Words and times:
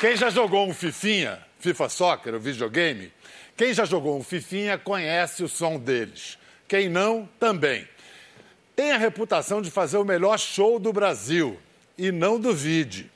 Quem 0.00 0.16
já 0.16 0.30
jogou 0.30 0.64
um 0.68 0.72
Fifinha, 0.72 1.44
FIFA 1.58 1.88
Soccer, 1.88 2.34
o 2.36 2.38
videogame, 2.38 3.12
quem 3.56 3.74
já 3.74 3.84
jogou 3.84 4.16
um 4.16 4.22
Fifinha 4.22 4.78
conhece 4.78 5.42
o 5.42 5.48
som 5.48 5.76
deles. 5.76 6.38
Quem 6.68 6.88
não, 6.88 7.28
também. 7.40 7.88
Tem 8.76 8.92
a 8.92 8.96
reputação 8.96 9.60
de 9.60 9.72
fazer 9.72 9.98
o 9.98 10.04
melhor 10.04 10.38
show 10.38 10.78
do 10.78 10.92
Brasil. 10.92 11.58
E 11.96 12.12
não 12.12 12.38
duvide. 12.38 13.10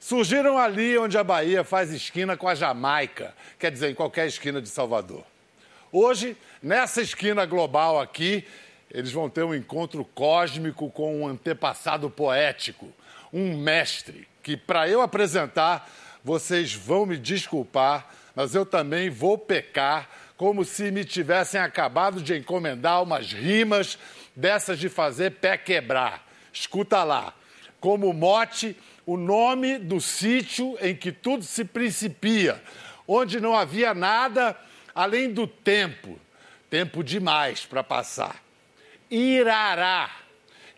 Surgiram 0.00 0.56
ali 0.56 0.96
onde 0.96 1.18
a 1.18 1.22
Bahia 1.22 1.62
faz 1.62 1.92
esquina 1.92 2.38
com 2.38 2.48
a 2.48 2.54
Jamaica, 2.54 3.34
quer 3.58 3.70
dizer, 3.70 3.90
em 3.90 3.94
qualquer 3.94 4.26
esquina 4.26 4.62
de 4.62 4.68
Salvador. 4.70 5.24
Hoje, 5.92 6.38
nessa 6.62 7.02
esquina 7.02 7.44
global 7.44 8.00
aqui, 8.00 8.46
eles 8.90 9.12
vão 9.12 9.28
ter 9.28 9.42
um 9.42 9.54
encontro 9.54 10.02
cósmico 10.14 10.90
com 10.90 11.20
um 11.20 11.28
antepassado 11.28 12.08
poético, 12.08 12.90
um 13.30 13.58
mestre, 13.58 14.26
que 14.42 14.56
para 14.56 14.88
eu 14.88 15.02
apresentar, 15.02 15.86
vocês 16.24 16.72
vão 16.72 17.04
me 17.04 17.18
desculpar, 17.18 18.08
mas 18.34 18.54
eu 18.54 18.64
também 18.64 19.10
vou 19.10 19.36
pecar 19.36 20.08
como 20.38 20.64
se 20.64 20.90
me 20.90 21.04
tivessem 21.04 21.60
acabado 21.60 22.22
de 22.22 22.34
encomendar 22.36 23.02
umas 23.02 23.30
rimas 23.32 23.98
dessas 24.34 24.78
de 24.78 24.88
fazer 24.88 25.32
pé 25.32 25.58
quebrar. 25.58 26.26
Escuta 26.52 27.04
lá. 27.04 27.34
Como 27.78 28.12
mote, 28.12 28.74
o 29.04 29.18
nome 29.18 29.78
do 29.78 30.00
sítio 30.00 30.76
em 30.80 30.96
que 30.96 31.12
tudo 31.12 31.44
se 31.44 31.64
principia, 31.64 32.60
onde 33.06 33.38
não 33.38 33.54
havia 33.54 33.92
nada 33.92 34.58
além 34.94 35.30
do 35.30 35.46
tempo, 35.46 36.18
tempo 36.70 37.04
demais 37.04 37.66
para 37.66 37.84
passar. 37.84 38.42
Irará, 39.10 40.10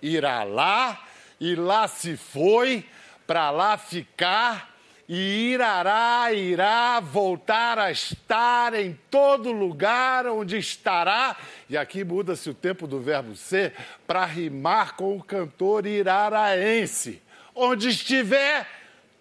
irá 0.03 0.43
lá, 0.43 1.07
e 1.39 1.55
lá 1.55 1.87
se 1.87 2.17
foi, 2.17 2.85
para 3.27 3.51
lá 3.51 3.79
ficar, 3.79 4.76
e 5.09 5.53
irará, 5.53 6.33
irá 6.33 6.99
voltar 7.01 7.79
a 7.79 7.91
estar 7.91 8.75
em 8.75 8.99
todo 9.11 9.53
lugar 9.53 10.27
onde 10.27 10.59
estará, 10.59 11.37
e 11.69 11.77
aqui 11.77 12.03
muda-se 12.03 12.51
o 12.51 12.55
tempo 12.55 12.87
do 12.87 13.01
verbo 13.01 13.37
ser, 13.37 13.73
para 14.07 14.25
rimar 14.25 14.97
com 14.97 15.17
o 15.17 15.23
cantor 15.23 15.87
iraraense. 15.87 17.23
Onde 17.55 17.89
estiver, 17.89 18.67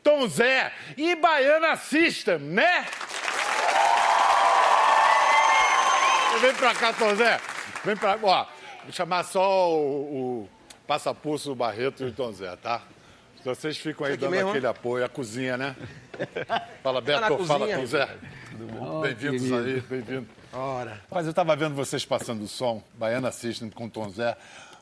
Tom 0.04 0.28
Zé 0.28 0.74
e 0.98 1.16
Baiana 1.16 1.76
System, 1.76 2.40
né? 2.40 2.86
Vem 6.42 6.54
pra 6.54 6.76
cá, 6.76 6.92
Tom 6.92 7.16
Zé. 7.16 7.40
Vem 7.84 7.96
pra. 7.96 8.20
Ó, 8.22 8.46
vou 8.84 8.92
chamar 8.92 9.24
só 9.24 9.72
o, 9.72 10.44
o 10.44 10.50
Passapulso, 10.86 11.56
Barreto 11.56 12.04
e 12.04 12.08
o 12.08 12.12
Tom 12.12 12.32
Zé, 12.34 12.56
tá? 12.58 12.82
Vocês 13.46 13.78
ficam 13.78 14.08
aí 14.08 14.18
dando 14.18 14.32
mesmo? 14.32 14.50
aquele 14.50 14.66
apoio. 14.66 15.06
A 15.06 15.10
cozinha, 15.10 15.56
né? 15.56 15.76
Fala, 16.82 17.00
Tá 17.00 17.06
Beto. 17.06 17.46
Fala, 17.46 17.60
cozinha. 17.60 17.78
Tom 17.78 17.86
Zé. 17.86 18.10
Bem-vindos 19.04 19.52
aí, 19.52 19.82
bem-vindo. 19.82 20.26
Ora. 20.52 21.00
Mas 21.12 21.26
eu 21.26 21.30
estava 21.30 21.56
vendo 21.56 21.76
vocês 21.76 22.04
passando 22.04 22.44
o 22.44 22.48
som, 22.48 22.82
Baiana 22.96 23.32
System 23.32 23.70
com 23.70 23.88
Tom 23.88 24.10
Zé. 24.10 24.36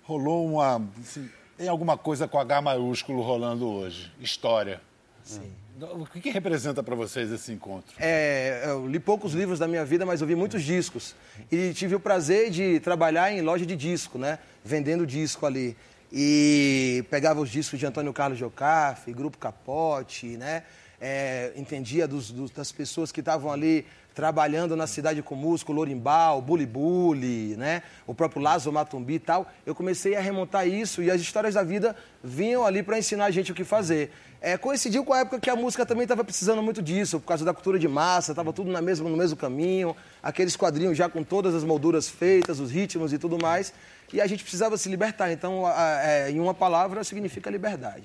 Rolou 0.03 0.47
uma. 0.47 0.81
assim, 1.01 1.29
tem 1.57 1.67
alguma 1.67 1.97
coisa 1.97 2.25
com 2.25 2.39
H 2.39 2.61
maiúsculo 2.61 3.21
rolando 3.21 3.67
hoje. 3.67 4.09
História. 4.17 4.79
Sim. 5.23 5.51
O 5.81 6.05
que, 6.05 6.21
que 6.21 6.29
representa 6.29 6.81
para 6.81 6.95
vocês 6.95 7.31
esse 7.31 7.51
encontro? 7.51 7.93
É, 7.99 8.63
eu 8.67 8.87
li 8.87 8.99
poucos 8.99 9.33
livros 9.33 9.59
da 9.59 9.67
minha 9.67 9.83
vida, 9.83 10.05
mas 10.05 10.21
eu 10.21 10.27
vi 10.27 10.35
muitos 10.35 10.63
discos. 10.63 11.15
E 11.51 11.73
tive 11.73 11.95
o 11.95 11.99
prazer 11.99 12.49
de 12.49 12.79
trabalhar 12.79 13.29
em 13.33 13.41
loja 13.41 13.65
de 13.65 13.75
disco, 13.75 14.17
né? 14.17 14.39
Vendendo 14.63 15.05
disco 15.05 15.45
ali. 15.45 15.75
E 16.15 17.03
pegava 17.09 17.41
os 17.41 17.49
discos 17.49 17.79
de 17.79 17.87
Antônio 17.87 18.13
Carlos 18.13 18.37
Jocafe, 18.37 19.11
Grupo 19.11 19.35
Capote, 19.39 20.37
né? 20.37 20.61
É, 21.01 21.51
entendia 21.55 22.07
dos- 22.07 22.29
dos- 22.29 22.51
das 22.51 22.71
pessoas 22.71 23.11
que 23.11 23.19
estavam 23.19 23.51
ali 23.51 23.83
trabalhando 24.13 24.75
na 24.75 24.85
cidade 24.85 25.23
com 25.23 25.33
músico, 25.33 25.73
Lorimbal, 25.73 26.39
Bully, 26.39 27.55
né? 27.57 27.81
O 28.05 28.13
próprio 28.13 28.43
Lázaro 28.43 28.71
Matumbi 28.71 29.15
e 29.15 29.19
tal. 29.19 29.51
Eu 29.65 29.73
comecei 29.73 30.15
a 30.15 30.21
remontar 30.21 30.67
isso 30.67 31.01
e 31.01 31.09
as 31.09 31.19
histórias 31.19 31.55
da 31.55 31.63
vida 31.63 31.95
vinham 32.23 32.63
ali 32.63 32.83
para 32.83 32.99
ensinar 32.99 33.25
a 33.25 33.31
gente 33.31 33.51
o 33.51 33.55
que 33.55 33.63
fazer. 33.63 34.11
É, 34.39 34.55
coincidiu 34.55 35.03
com 35.03 35.13
a 35.13 35.21
época 35.21 35.39
que 35.39 35.49
a 35.49 35.55
música 35.55 35.83
também 35.83 36.03
estava 36.03 36.23
precisando 36.23 36.61
muito 36.61 36.79
disso, 36.81 37.19
por 37.19 37.25
causa 37.25 37.43
da 37.43 37.53
cultura 37.55 37.79
de 37.79 37.87
massa, 37.87 38.33
estava 38.33 38.53
tudo 38.53 38.69
na 38.71 38.81
mesma, 38.81 39.09
no 39.09 39.17
mesmo 39.17 39.35
caminho, 39.35 39.95
aqueles 40.21 40.55
quadrinhos 40.55 40.95
já 40.95 41.09
com 41.09 41.23
todas 41.23 41.55
as 41.55 41.63
molduras 41.63 42.07
feitas, 42.07 42.59
os 42.59 42.69
ritmos 42.69 43.13
e 43.13 43.17
tudo 43.17 43.37
mais, 43.41 43.73
e 44.13 44.21
a 44.21 44.27
gente 44.27 44.43
precisava 44.43 44.77
se 44.77 44.87
libertar. 44.87 45.31
Então, 45.31 45.65
a- 45.65 45.71
a- 45.97 46.03
é, 46.03 46.31
em 46.31 46.39
uma 46.39 46.53
palavra, 46.53 47.03
significa 47.03 47.49
liberdade. 47.49 48.03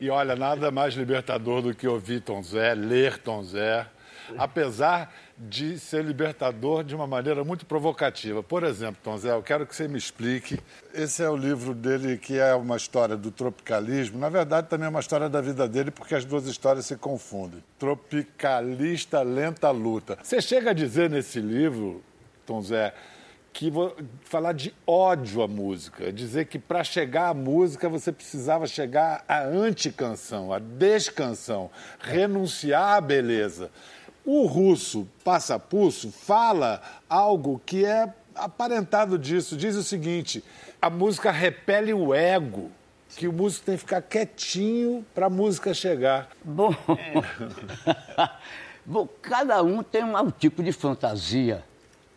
E 0.00 0.10
olha, 0.10 0.34
nada 0.34 0.70
mais 0.72 0.94
libertador 0.94 1.62
do 1.62 1.74
que 1.74 1.86
ouvir 1.86 2.20
Tom 2.20 2.42
Zé, 2.42 2.74
ler 2.74 3.18
Tom 3.18 3.44
Zé, 3.44 3.86
apesar 4.36 5.12
de 5.36 5.78
ser 5.78 6.04
libertador 6.04 6.82
de 6.82 6.94
uma 6.94 7.06
maneira 7.06 7.44
muito 7.44 7.66
provocativa. 7.66 8.42
Por 8.42 8.62
exemplo, 8.64 8.96
Tom 9.02 9.16
Zé, 9.18 9.30
eu 9.32 9.42
quero 9.42 9.66
que 9.66 9.74
você 9.74 9.86
me 9.86 9.98
explique. 9.98 10.58
Esse 10.92 11.22
é 11.22 11.28
o 11.28 11.36
livro 11.36 11.74
dele 11.74 12.16
que 12.16 12.38
é 12.38 12.54
uma 12.54 12.76
história 12.76 13.16
do 13.16 13.30
tropicalismo. 13.30 14.18
Na 14.18 14.28
verdade, 14.28 14.68
também 14.68 14.86
é 14.86 14.88
uma 14.88 15.00
história 15.00 15.28
da 15.28 15.40
vida 15.40 15.68
dele, 15.68 15.90
porque 15.90 16.14
as 16.14 16.24
duas 16.24 16.46
histórias 16.46 16.86
se 16.86 16.96
confundem. 16.96 17.62
Tropicalista 17.78 19.22
Lenta 19.22 19.70
Luta. 19.70 20.18
Você 20.22 20.40
chega 20.40 20.70
a 20.70 20.72
dizer 20.72 21.10
nesse 21.10 21.40
livro, 21.40 22.02
Tom 22.46 22.62
Zé, 22.62 22.94
que 23.54 23.70
vo- 23.70 23.94
falar 24.24 24.52
de 24.52 24.74
ódio 24.86 25.40
à 25.40 25.46
música, 25.48 26.12
dizer 26.12 26.46
que 26.46 26.58
para 26.58 26.82
chegar 26.82 27.28
à 27.28 27.34
música 27.34 27.88
você 27.88 28.10
precisava 28.10 28.66
chegar 28.66 29.24
à 29.28 29.44
anticanção, 29.44 30.52
à 30.52 30.58
descanção, 30.58 31.70
renunciar 32.00 32.96
à 32.96 33.00
beleza. 33.00 33.70
O 34.26 34.44
russo 34.46 35.06
Passapulso 35.22 36.10
fala 36.10 36.82
algo 37.08 37.62
que 37.64 37.84
é 37.86 38.12
aparentado 38.34 39.16
disso. 39.18 39.56
Diz 39.56 39.76
o 39.76 39.84
seguinte: 39.84 40.42
a 40.82 40.90
música 40.90 41.30
repele 41.30 41.94
o 41.94 42.12
ego, 42.12 42.72
que 43.16 43.28
o 43.28 43.32
músico 43.32 43.66
tem 43.66 43.76
que 43.76 43.80
ficar 43.82 44.02
quietinho 44.02 45.06
para 45.14 45.26
a 45.26 45.30
música 45.30 45.72
chegar. 45.72 46.28
Bom, 46.44 46.74
Bom, 48.84 49.08
cada 49.22 49.62
um 49.62 49.82
tem 49.82 50.04
um 50.04 50.30
tipo 50.30 50.62
de 50.62 50.72
fantasia, 50.72 51.64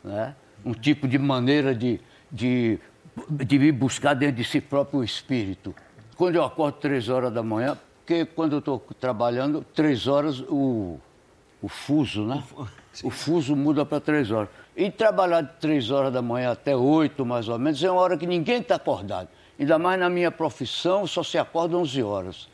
né? 0.03 0.35
Um 0.67 0.73
tipo 0.73 1.07
de 1.07 1.17
maneira 1.17 1.73
de, 1.73 2.00
de, 2.29 2.78
de 3.29 3.55
ir 3.55 3.72
buscar 3.72 4.13
dentro 4.13 4.35
de 4.35 4.44
si 4.44 4.59
próprio 4.59 5.00
o 5.00 5.03
espírito. 5.03 5.73
Quando 6.17 6.35
eu 6.35 6.44
acordo 6.44 6.75
três 6.75 7.07
horas 7.07 7.31
da 7.31 7.41
manhã, 7.41 7.78
porque 8.00 8.25
quando 8.25 8.53
eu 8.53 8.59
estou 8.59 8.79
trabalhando, 9.00 9.66
três 9.73 10.07
horas 10.07 10.41
o, 10.41 11.00
o 11.61 11.69
fuso, 11.69 12.25
né? 12.25 12.44
O 13.01 13.09
fuso 13.11 13.56
muda 13.56 13.85
para 13.85 14.01
três 14.01 14.29
horas. 14.29 14.50
E 14.75 14.91
trabalhar 14.91 15.41
de 15.41 15.53
três 15.59 15.89
horas 15.89 16.11
da 16.11 16.22
manhã 16.22 16.51
até 16.51 16.75
oito, 16.75 17.25
mais 17.25 17.47
ou 17.47 17.57
menos, 17.57 17.81
é 17.81 17.89
uma 17.89 18.01
hora 18.01 18.17
que 18.17 18.27
ninguém 18.27 18.59
está 18.59 18.75
acordado. 18.75 19.29
Ainda 19.57 19.79
mais 19.79 20.00
na 20.00 20.09
minha 20.09 20.31
profissão, 20.31 21.07
só 21.07 21.23
se 21.23 21.38
acorda 21.38 21.77
11 21.77 22.03
horas. 22.03 22.50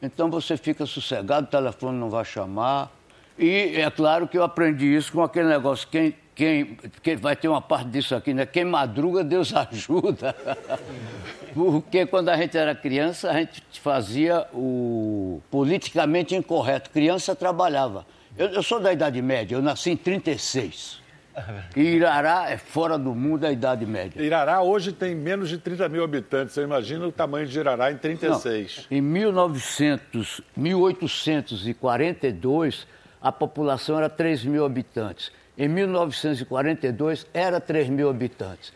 Então 0.00 0.30
você 0.30 0.56
fica 0.56 0.86
sossegado, 0.86 1.46
o 1.46 1.50
telefone 1.50 1.98
não 1.98 2.08
vai 2.08 2.24
chamar. 2.24 2.90
E 3.38 3.74
é 3.76 3.90
claro 3.90 4.26
que 4.26 4.38
eu 4.38 4.42
aprendi 4.42 4.86
isso 4.86 5.12
com 5.12 5.22
aquele 5.22 5.48
negócio, 5.48 5.86
quem, 5.88 6.14
quem, 6.38 6.78
quem 7.02 7.16
vai 7.16 7.34
ter 7.34 7.48
uma 7.48 7.60
parte 7.60 7.88
disso 7.88 8.14
aqui, 8.14 8.32
né? 8.32 8.46
Quem 8.46 8.64
madruga, 8.64 9.24
Deus 9.24 9.52
ajuda. 9.58 10.36
Porque 11.52 12.06
quando 12.06 12.28
a 12.28 12.36
gente 12.36 12.56
era 12.56 12.76
criança, 12.76 13.28
a 13.28 13.34
gente 13.34 13.60
fazia 13.80 14.46
o 14.54 15.42
politicamente 15.50 16.36
incorreto. 16.36 16.90
Criança 16.90 17.34
trabalhava. 17.34 18.06
Eu, 18.36 18.50
eu 18.50 18.62
sou 18.62 18.78
da 18.78 18.92
Idade 18.92 19.20
Média, 19.20 19.56
eu 19.56 19.62
nasci 19.62 19.90
em 19.90 19.96
36. 19.96 21.00
E 21.76 21.80
Irará 21.80 22.50
é 22.50 22.56
fora 22.56 22.96
do 22.96 23.16
mundo 23.16 23.40
da 23.40 23.50
Idade 23.50 23.84
Média. 23.84 24.22
Irará 24.22 24.62
hoje 24.62 24.92
tem 24.92 25.16
menos 25.16 25.48
de 25.48 25.58
30 25.58 25.88
mil 25.88 26.04
habitantes. 26.04 26.54
Você 26.54 26.62
imagina 26.62 27.04
o 27.04 27.12
tamanho 27.12 27.48
de 27.48 27.58
Irará 27.58 27.90
em 27.90 27.96
36. 27.96 28.86
Não, 28.88 28.96
em 28.96 29.00
1900, 29.00 30.40
1842, 30.56 32.86
a 33.20 33.32
população 33.32 33.98
era 33.98 34.08
3 34.08 34.44
mil 34.44 34.64
habitantes. 34.64 35.32
Em 35.58 35.66
1942, 35.66 37.26
era 37.34 37.60
3 37.60 37.88
mil 37.88 38.08
habitantes. 38.08 38.72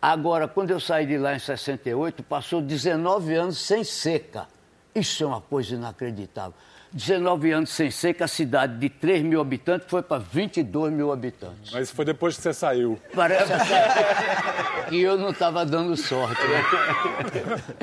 Agora, 0.00 0.46
quando 0.46 0.70
eu 0.70 0.78
saí 0.78 1.04
de 1.04 1.18
lá 1.18 1.34
em 1.34 1.40
68, 1.40 2.22
passou 2.22 2.62
19 2.62 3.34
anos 3.34 3.58
sem 3.58 3.82
seca. 3.82 4.46
Isso 4.94 5.24
é 5.24 5.26
uma 5.26 5.40
coisa 5.40 5.74
inacreditável. 5.74 6.54
19 6.92 7.52
anos 7.52 7.70
sem 7.70 7.90
seca, 7.90 8.24
a 8.24 8.28
cidade 8.28 8.78
de 8.78 8.88
3 8.88 9.22
mil 9.22 9.40
habitantes 9.40 9.86
foi 9.88 10.02
para 10.02 10.18
22 10.18 10.92
mil 10.92 11.12
habitantes. 11.12 11.72
Mas 11.72 11.90
foi 11.90 12.04
depois 12.04 12.36
que 12.36 12.42
você 12.42 12.52
saiu. 12.52 12.98
Parece 13.14 13.52
até, 13.52 14.80
aqui 14.80 14.98
eu 15.02 15.16
não 15.16 15.30
estava 15.30 15.64
dando 15.64 15.96
sorte. 15.96 16.40
Né? 16.42 16.64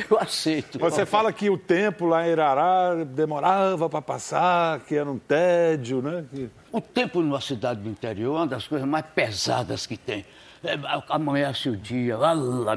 Eu 0.09 0.19
aceito. 0.19 0.77
Você 0.79 1.05
fala 1.05 1.31
que 1.31 1.49
o 1.49 1.57
tempo 1.57 2.05
lá 2.05 2.27
em 2.27 2.31
Irará 2.31 3.03
demorava 3.05 3.89
para 3.89 4.01
passar, 4.01 4.81
que 4.81 4.95
era 4.95 5.09
um 5.09 5.19
tédio, 5.19 6.01
né? 6.01 6.25
Que... 6.29 6.49
O 6.77 6.81
tempo 6.81 7.23
numa 7.23 7.41
cidade 7.41 7.81
do 7.81 7.89
interior 7.89 8.35
é 8.35 8.39
uma 8.41 8.45
das 8.45 8.67
coisas 8.67 8.87
mais 8.87 9.03
pesadas 9.07 9.87
que 9.87 9.97
tem. 9.97 10.23
É, 10.63 10.77
amanhece 11.09 11.69
o 11.69 11.75
dia, 11.75 12.15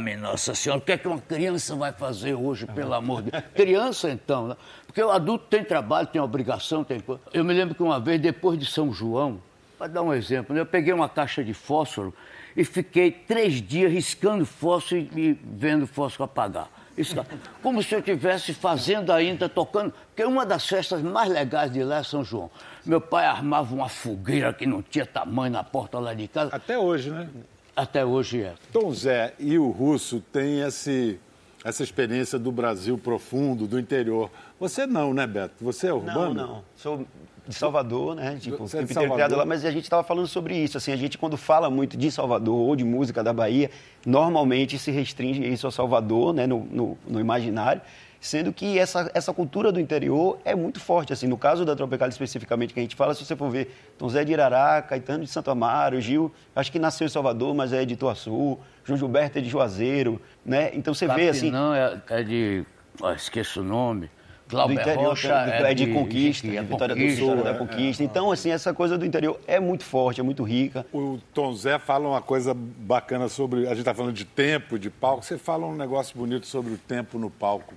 minha 0.00 0.16
Nossa 0.16 0.54
Senhora, 0.54 0.80
o 0.80 0.82
que 0.82 0.92
é 0.92 0.96
que 0.96 1.06
uma 1.06 1.20
criança 1.20 1.76
vai 1.76 1.92
fazer 1.92 2.32
hoje, 2.32 2.64
pelo 2.64 2.94
amor 2.94 3.20
de 3.20 3.30
Deus? 3.30 3.44
Criança, 3.54 4.10
então, 4.10 4.48
né? 4.48 4.56
Porque 4.86 5.02
o 5.02 5.10
adulto 5.10 5.44
tem 5.50 5.62
trabalho, 5.62 6.06
tem 6.06 6.18
obrigação, 6.18 6.82
tem 6.82 6.98
coisa. 6.98 7.20
Eu 7.34 7.44
me 7.44 7.52
lembro 7.52 7.74
que 7.74 7.82
uma 7.82 8.00
vez, 8.00 8.18
depois 8.18 8.58
de 8.58 8.64
São 8.64 8.90
João, 8.90 9.38
para 9.76 9.88
dar 9.88 10.00
um 10.00 10.14
exemplo, 10.14 10.54
né? 10.54 10.62
eu 10.62 10.66
peguei 10.66 10.94
uma 10.94 11.06
caixa 11.06 11.44
de 11.44 11.52
fósforo 11.52 12.14
e 12.56 12.64
fiquei 12.64 13.10
três 13.10 13.60
dias 13.60 13.92
riscando 13.92 14.46
fósforo 14.46 15.06
e 15.14 15.38
vendo 15.44 15.86
fósforo 15.86 16.24
apagar. 16.24 16.70
Isso, 16.96 17.14
como 17.62 17.82
se 17.82 17.94
eu 17.94 18.00
estivesse 18.00 18.52
fazendo 18.52 19.12
ainda, 19.12 19.48
tocando. 19.48 19.92
Porque 20.08 20.24
uma 20.24 20.44
das 20.44 20.66
festas 20.66 21.00
mais 21.02 21.30
legais 21.30 21.72
de 21.72 21.82
lá 21.82 21.98
é 21.98 22.02
São 22.02 22.24
João. 22.24 22.50
Meu 22.84 23.00
pai 23.00 23.26
armava 23.26 23.74
uma 23.74 23.88
fogueira 23.88 24.52
que 24.52 24.66
não 24.66 24.82
tinha 24.82 25.06
tamanho 25.06 25.52
na 25.52 25.64
porta 25.64 25.98
lá 25.98 26.12
de 26.12 26.28
casa. 26.28 26.54
Até 26.54 26.78
hoje, 26.78 27.10
né? 27.10 27.28
Até 27.74 28.04
hoje 28.04 28.42
é. 28.42 28.54
Tom 28.72 28.92
Zé 28.92 29.32
e 29.38 29.58
o 29.58 29.70
Russo 29.70 30.20
têm 30.32 30.60
esse, 30.60 31.18
essa 31.64 31.82
experiência 31.82 32.38
do 32.38 32.50
Brasil 32.50 32.96
profundo, 32.96 33.66
do 33.66 33.78
interior. 33.78 34.30
Você 34.58 34.86
não, 34.86 35.12
né, 35.12 35.26
Beto? 35.26 35.54
Você 35.60 35.88
é 35.88 35.92
urbano? 35.92 36.34
Não, 36.34 36.46
não. 36.46 36.64
Sou 36.74 37.06
de 37.46 37.54
Salvador, 37.54 38.14
né? 38.14 38.38
Tipo, 38.40 38.58
Você 38.58 38.78
é 38.78 38.82
de 38.82 38.94
Salvador? 38.94 39.38
lá, 39.38 39.44
mas 39.44 39.64
a 39.64 39.70
gente 39.70 39.84
estava 39.84 40.04
falando 40.04 40.28
sobre 40.28 40.56
isso. 40.56 40.78
Assim, 40.78 40.92
a 40.92 40.96
gente, 40.96 41.18
quando 41.18 41.36
fala 41.36 41.68
muito 41.68 41.96
de 41.96 42.10
Salvador 42.10 42.54
ou 42.54 42.76
de 42.76 42.84
música 42.84 43.24
da 43.24 43.32
Bahia, 43.32 43.70
normalmente 44.06 44.78
se 44.78 44.90
restringe 44.90 45.44
isso 45.44 45.66
a 45.66 45.72
Salvador, 45.72 46.32
né? 46.32 46.46
no, 46.46 46.64
no, 46.70 46.98
no 47.06 47.20
imaginário 47.20 47.82
sendo 48.20 48.52
que 48.52 48.78
essa, 48.78 49.10
essa 49.14 49.32
cultura 49.32 49.72
do 49.72 49.80
interior 49.80 50.38
é 50.44 50.54
muito 50.54 50.78
forte. 50.78 51.12
Assim, 51.12 51.26
no 51.26 51.38
caso 51.38 51.64
da 51.64 51.74
Tropicália 51.74 52.10
especificamente 52.10 52.74
que 52.74 52.80
a 52.80 52.82
gente 52.82 52.94
fala, 52.94 53.14
se 53.14 53.24
você 53.24 53.34
for 53.34 53.50
ver 53.50 53.74
Tom 53.96 54.08
Zé 54.08 54.24
de 54.24 54.32
Irará, 54.32 54.82
Caetano 54.82 55.24
de 55.24 55.30
Santo 55.30 55.50
Amaro, 55.50 56.00
Gil, 56.00 56.30
acho 56.54 56.70
que 56.70 56.78
nasceu 56.78 57.06
em 57.06 57.10
Salvador, 57.10 57.54
mas 57.54 57.72
é 57.72 57.84
de 57.84 57.94
Ituaçu, 57.94 58.58
João 58.84 58.98
Gilberto 58.98 59.38
é 59.38 59.40
de 59.40 59.48
Juazeiro, 59.48 60.20
né? 60.44 60.70
Então 60.74 60.92
você 60.92 61.08
vê 61.08 61.30
assim... 61.30 61.50
Não, 61.50 61.74
é, 61.74 62.00
é 62.10 62.22
de... 62.22 62.64
Oh, 63.00 63.10
esqueço 63.10 63.62
o 63.62 63.64
nome. 63.64 64.10
Do 64.50 64.72
interior, 64.72 65.10
Rocha 65.10 65.32
é, 65.32 65.70
é 65.70 65.74
de, 65.74 65.86
de 65.86 65.92
conquista, 65.92 66.48
de, 66.48 66.56
de, 66.56 66.62
Vitória 66.64 66.94
conquista, 66.94 67.20
do 67.20 67.26
Sul, 67.26 67.40
é, 67.40 67.42
da 67.44 67.54
conquista. 67.54 68.02
É, 68.02 68.04
então, 68.04 68.32
assim, 68.32 68.50
essa 68.50 68.74
coisa 68.74 68.98
do 68.98 69.06
interior 69.06 69.38
é 69.46 69.60
muito 69.60 69.84
forte, 69.84 70.20
é 70.20 70.24
muito 70.24 70.42
rica. 70.42 70.84
O 70.92 71.20
Tom 71.32 71.54
Zé 71.54 71.78
fala 71.78 72.08
uma 72.08 72.20
coisa 72.20 72.52
bacana 72.52 73.28
sobre. 73.28 73.66
A 73.66 73.70
gente 73.70 73.80
está 73.80 73.94
falando 73.94 74.12
de 74.12 74.24
tempo, 74.24 74.76
de 74.76 74.90
palco. 74.90 75.24
Você 75.24 75.38
fala 75.38 75.66
um 75.66 75.76
negócio 75.76 76.18
bonito 76.18 76.46
sobre 76.46 76.72
o 76.72 76.76
tempo 76.76 77.16
no 77.16 77.30
palco. 77.30 77.74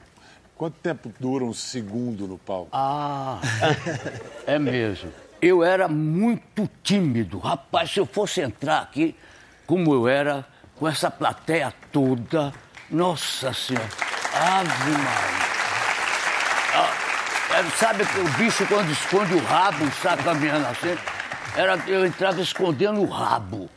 Quanto 0.56 0.76
tempo 0.82 1.12
dura 1.20 1.44
um 1.44 1.54
segundo 1.54 2.28
no 2.28 2.38
palco? 2.38 2.70
Ah, 2.72 3.40
é 4.46 4.60
mesmo. 4.60 5.12
Eu 5.42 5.64
era 5.64 5.88
muito 5.88 6.70
tímido. 6.82 7.40
Rapaz, 7.40 7.92
se 7.92 8.00
eu 8.00 8.06
fosse 8.06 8.42
entrar 8.42 8.80
aqui, 8.80 9.16
como 9.66 9.94
eu 9.94 10.08
era, 10.08 10.46
com 10.78 10.88
essa 10.88 11.10
plateia 11.10 11.74
toda, 11.92 12.54
nossa 12.90 13.52
senhora, 13.52 13.90
ave 14.34 14.92
Maria. 14.92 15.44
Ah, 16.76 17.60
é, 17.60 17.64
sabe 17.78 18.06
que 18.06 18.20
o 18.20 18.30
bicho 18.38 18.66
quando 18.68 18.92
esconde 18.92 19.34
o 19.34 19.44
rabo, 19.44 19.90
sabe, 20.02 20.24
caminhando 20.24 20.68
assim? 20.68 20.98
Era, 21.56 21.78
eu 21.88 22.06
entrava 22.06 22.42
escondendo 22.42 23.02
o 23.02 23.06
rabo. 23.06 23.70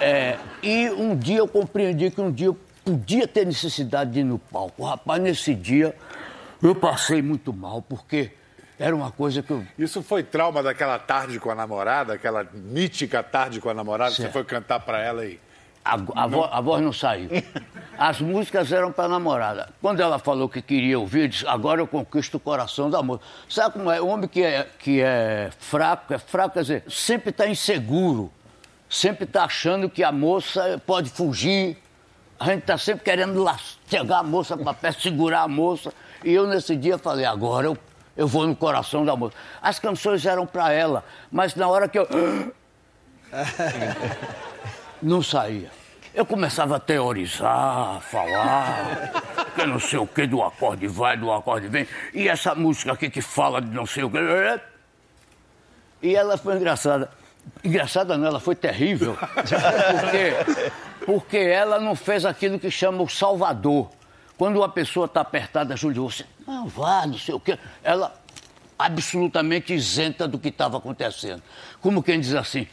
É, 0.00 0.38
e 0.62 0.90
um 0.90 1.16
dia 1.16 1.38
eu 1.38 1.48
compreendi 1.48 2.10
que 2.10 2.20
um 2.20 2.30
dia 2.30 2.46
eu 2.46 2.58
podia 2.84 3.26
ter 3.26 3.46
necessidade 3.46 4.10
de 4.10 4.20
ir 4.20 4.24
no 4.24 4.38
palco. 4.38 4.84
Rapaz, 4.84 5.22
nesse 5.22 5.54
dia 5.54 5.94
eu 6.62 6.74
passei 6.74 7.22
muito 7.22 7.52
mal, 7.52 7.82
porque 7.82 8.32
era 8.78 8.94
uma 8.94 9.10
coisa 9.10 9.42
que 9.42 9.50
eu. 9.50 9.64
Isso 9.78 10.02
foi 10.02 10.22
trauma 10.22 10.62
daquela 10.62 10.98
tarde 10.98 11.38
com 11.38 11.50
a 11.50 11.54
namorada, 11.54 12.14
aquela 12.14 12.46
mítica 12.52 13.22
tarde 13.22 13.60
com 13.60 13.70
a 13.70 13.74
namorada, 13.74 14.10
certo. 14.10 14.28
você 14.28 14.32
foi 14.32 14.44
cantar 14.44 14.80
para 14.80 15.00
ela 15.00 15.24
e. 15.24 15.38
A, 15.84 15.94
a, 15.94 16.26
vo, 16.26 16.44
a, 16.44 16.60
voz 16.62 16.82
não 16.82 16.94
saiu. 16.94 17.28
As 17.98 18.18
músicas 18.18 18.72
eram 18.72 18.90
para 18.90 19.06
namorada. 19.06 19.68
Quando 19.82 20.00
ela 20.00 20.18
falou 20.18 20.48
que 20.48 20.62
queria 20.62 20.98
ouvir, 20.98 21.20
eu 21.20 21.28
disse, 21.28 21.46
agora 21.46 21.78
eu 21.78 21.86
conquisto 21.86 22.36
o 22.36 22.40
coração 22.40 22.88
da 22.88 23.02
moça. 23.02 23.20
Sabe 23.50 23.74
como 23.74 23.90
é? 23.90 24.00
O 24.00 24.06
homem 24.06 24.26
que 24.26 24.42
é, 24.42 24.66
que 24.78 25.02
é 25.02 25.50
fraco, 25.58 26.14
é 26.14 26.18
fraco, 26.18 26.54
quer 26.54 26.62
dizer, 26.62 26.84
sempre 26.88 27.30
está 27.30 27.46
inseguro. 27.46 28.32
Sempre 28.88 29.24
está 29.24 29.44
achando 29.44 29.90
que 29.90 30.02
a 30.02 30.10
moça 30.10 30.80
pode 30.86 31.10
fugir, 31.10 31.76
a 32.38 32.46
gente 32.46 32.60
está 32.60 32.76
sempre 32.78 33.04
querendo 33.04 33.42
lá, 33.42 33.58
chegar 33.88 34.18
a 34.18 34.22
moça 34.22 34.56
para 34.56 34.74
perto, 34.74 35.02
segurar 35.02 35.42
a 35.42 35.48
moça. 35.48 35.92
E 36.24 36.32
eu, 36.32 36.46
nesse 36.46 36.76
dia, 36.76 36.98
falei: 36.98 37.24
agora 37.24 37.66
eu, 37.66 37.78
eu 38.16 38.26
vou 38.26 38.46
no 38.46 38.56
coração 38.56 39.04
da 39.04 39.14
moça. 39.16 39.36
As 39.62 39.78
canções 39.78 40.24
eram 40.26 40.46
para 40.46 40.72
ela, 40.72 41.04
mas 41.30 41.54
na 41.54 41.68
hora 41.68 41.88
que 41.88 41.98
eu. 41.98 42.08
não 45.02 45.22
saía. 45.22 45.70
Eu 46.14 46.24
começava 46.24 46.76
a 46.76 46.80
teorizar, 46.80 47.96
a 47.96 48.00
falar, 48.00 49.10
que 49.54 49.66
não 49.66 49.80
sei 49.80 49.98
o 49.98 50.06
que, 50.06 50.28
do 50.28 50.42
acorde 50.42 50.86
vai, 50.86 51.16
do 51.16 51.32
acorde 51.32 51.66
vem, 51.66 51.88
e 52.12 52.28
essa 52.28 52.54
música 52.54 52.92
aqui 52.92 53.10
que 53.10 53.20
fala 53.20 53.60
de 53.60 53.68
não 53.68 53.84
sei 53.84 54.04
o 54.04 54.10
que. 54.10 54.18
E 56.00 56.14
ela 56.14 56.38
foi 56.38 56.54
engraçada. 56.54 57.10
Engraçada 57.64 58.16
não, 58.16 58.28
ela 58.28 58.40
foi 58.40 58.54
terrível. 58.54 59.16
Porque 59.26 60.34
porque 61.06 61.36
ela 61.36 61.78
não 61.78 61.94
fez 61.94 62.24
aquilo 62.24 62.58
que 62.58 62.70
chama 62.70 63.02
o 63.02 63.08
salvador. 63.08 63.90
Quando 64.36 64.56
uma 64.56 64.68
pessoa 64.68 65.06
está 65.06 65.20
apertada, 65.20 65.76
Júlio, 65.76 66.10
você, 66.10 66.24
não 66.46 66.66
vá, 66.66 67.06
não 67.06 67.18
sei 67.18 67.34
o 67.34 67.40
quê, 67.40 67.58
ela 67.82 68.14
absolutamente 68.78 69.72
isenta 69.72 70.26
do 70.26 70.38
que 70.38 70.48
estava 70.48 70.78
acontecendo. 70.78 71.42
Como 71.80 72.02
quem 72.02 72.20
diz 72.20 72.34
assim, 72.34 72.66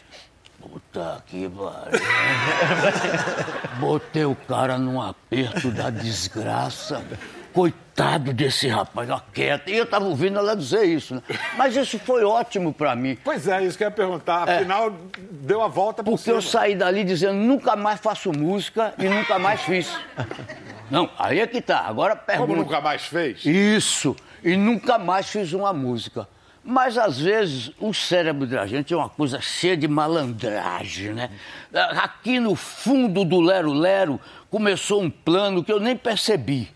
puta 0.60 1.24
que 1.28 1.48
pariu. 1.50 2.00
Botei 3.80 4.26
o 4.26 4.36
cara 4.36 4.78
num 4.78 5.02
aperto 5.02 5.70
da 5.72 5.90
desgraça. 5.90 7.06
Coitado 7.54 7.91
desse 8.34 8.68
rapaz, 8.68 9.10
ó, 9.10 9.22
quieto. 9.34 9.70
E 9.70 9.78
eu 9.78 9.84
estava 9.84 10.06
ouvindo 10.06 10.40
ela 10.40 10.56
dizer 10.56 10.86
isso, 10.86 11.16
né? 11.16 11.22
Mas 11.58 11.76
isso 11.76 12.00
foi 12.00 12.24
ótimo 12.24 12.74
para 12.74 12.96
mim. 12.96 13.18
Pois 13.24 13.48
é, 13.48 13.64
isso 13.64 13.78
que 13.78 13.84
eu 13.84 13.88
ia 13.88 13.92
perguntar. 13.92 14.48
É. 14.48 14.58
Afinal, 14.58 14.90
é, 14.90 14.92
deu 15.32 15.62
a 15.62 15.68
volta 15.68 16.04
por 16.04 16.12
Porque 16.12 16.24
cima. 16.24 16.38
eu 16.38 16.42
saí 16.42 16.76
dali 16.76 17.04
dizendo, 17.04 17.34
nunca 17.34 17.76
mais 17.76 18.00
faço 18.00 18.32
música 18.32 18.94
e 18.98 19.08
nunca 19.08 19.38
mais 19.40 19.62
fiz. 19.62 19.92
Não, 20.90 21.10
aí 21.18 21.40
é 21.40 21.48
que 21.48 21.62
tá. 21.62 21.80
Agora 21.80 22.16
pergunta. 22.16 22.48
Como 22.48 22.62
nunca 22.62 22.82
mais 22.82 23.04
fez? 23.04 23.46
Isso. 23.46 24.16
E 24.44 24.58
nunca 24.58 24.98
mais 24.98 25.30
fiz 25.30 25.54
uma 25.54 25.72
música. 25.72 26.28
Mas 26.64 26.98
às 26.98 27.20
vezes 27.20 27.72
o 27.80 27.94
cérebro 27.94 28.46
da 28.46 28.68
gente 28.68 28.94
é 28.94 28.98
uma 28.98 29.10
coisa 29.10 29.42
cheia 29.42 29.76
de 29.76 29.88
malandragem, 29.88 31.14
né? 31.14 31.30
Aqui 31.74 32.40
no 32.40 32.56
fundo 32.56 33.26
do 33.26 33.40
Lero 33.40 33.74
Lero 33.74 34.20
começou 34.50 35.02
um 35.02 35.10
plano 35.10 35.64
que 35.64 35.72
eu 35.72 35.80
nem 35.80 35.96
percebi. 35.96 36.70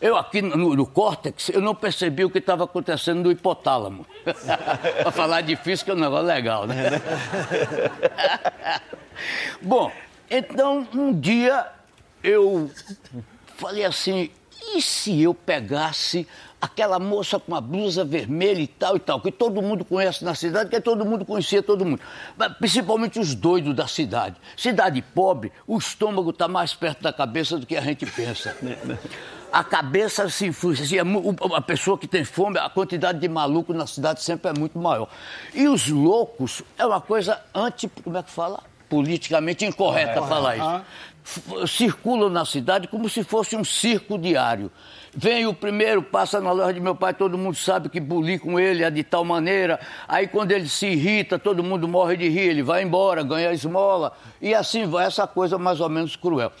Eu 0.00 0.16
aqui 0.16 0.42
no, 0.42 0.74
no 0.74 0.86
córtex, 0.86 1.48
eu 1.48 1.60
não 1.60 1.74
percebi 1.74 2.24
o 2.24 2.30
que 2.30 2.38
estava 2.38 2.64
acontecendo 2.64 3.22
no 3.22 3.32
hipotálamo. 3.32 4.06
Para 5.02 5.10
falar 5.10 5.40
difícil, 5.40 5.86
que 5.86 5.90
é 5.90 5.94
um 5.94 5.98
negócio 5.98 6.26
legal, 6.26 6.66
né? 6.66 7.00
Bom, 9.62 9.90
então 10.30 10.86
um 10.94 11.18
dia 11.18 11.66
eu 12.22 12.70
falei 13.56 13.86
assim, 13.86 14.30
e 14.74 14.82
se 14.82 15.22
eu 15.22 15.32
pegasse 15.32 16.28
aquela 16.60 16.98
moça 16.98 17.38
com 17.38 17.54
a 17.54 17.60
blusa 17.60 18.04
vermelha 18.04 18.60
e 18.60 18.66
tal 18.66 18.96
e 18.96 19.00
tal, 19.00 19.20
que 19.20 19.32
todo 19.32 19.62
mundo 19.62 19.82
conhece 19.82 20.22
na 20.24 20.34
cidade, 20.34 20.68
que 20.68 20.80
todo 20.80 21.06
mundo 21.06 21.24
conhecia 21.24 21.62
todo 21.62 21.86
mundo. 21.86 22.00
Principalmente 22.58 23.18
os 23.18 23.34
doidos 23.34 23.74
da 23.74 23.86
cidade. 23.86 24.36
Cidade 24.56 25.00
pobre, 25.00 25.52
o 25.66 25.78
estômago 25.78 26.30
está 26.30 26.48
mais 26.48 26.74
perto 26.74 27.02
da 27.02 27.12
cabeça 27.14 27.58
do 27.58 27.64
que 27.64 27.76
a 27.76 27.80
gente 27.80 28.04
pensa 28.04 28.54
a 29.56 29.64
cabeça 29.64 30.28
se 30.28 30.46
influencia. 30.46 31.02
A 31.54 31.60
pessoa 31.62 31.96
que 31.96 32.06
tem 32.06 32.24
fome, 32.24 32.58
a 32.58 32.68
quantidade 32.68 33.18
de 33.18 33.26
maluco 33.26 33.72
na 33.72 33.86
cidade 33.86 34.22
sempre 34.22 34.50
é 34.50 34.52
muito 34.52 34.78
maior. 34.78 35.08
E 35.54 35.66
os 35.66 35.88
loucos 35.88 36.62
é 36.76 36.84
uma 36.84 37.00
coisa 37.00 37.40
anti. 37.54 37.88
Como 38.04 38.18
é 38.18 38.22
que 38.22 38.30
fala? 38.30 38.62
Politicamente 38.86 39.64
incorreta 39.64 40.20
é, 40.20 40.26
falar 40.26 40.56
isso. 40.58 41.66
Circulam 41.66 42.28
na 42.28 42.44
cidade 42.44 42.86
como 42.86 43.08
se 43.08 43.24
fosse 43.24 43.56
um 43.56 43.64
circo 43.64 44.18
diário. 44.18 44.70
Vem 45.14 45.46
o 45.46 45.54
primeiro, 45.54 46.02
passa 46.02 46.38
na 46.38 46.52
loja 46.52 46.74
de 46.74 46.80
meu 46.80 46.94
pai, 46.94 47.14
todo 47.14 47.38
mundo 47.38 47.56
sabe 47.56 47.88
que 47.88 47.98
bulir 47.98 48.38
com 48.38 48.60
ele 48.60 48.84
é 48.84 48.90
de 48.90 49.02
tal 49.02 49.24
maneira. 49.24 49.80
Aí 50.06 50.28
quando 50.28 50.52
ele 50.52 50.68
se 50.68 50.88
irrita, 50.88 51.38
todo 51.38 51.64
mundo 51.64 51.88
morre 51.88 52.18
de 52.18 52.28
rir, 52.28 52.50
ele 52.50 52.62
vai 52.62 52.82
embora, 52.82 53.22
ganha 53.22 53.50
esmola. 53.54 54.12
E 54.38 54.54
assim 54.54 54.84
vai 54.86 55.06
essa 55.06 55.26
coisa 55.26 55.56
mais 55.56 55.80
ou 55.80 55.88
menos 55.88 56.14
cruel. 56.14 56.52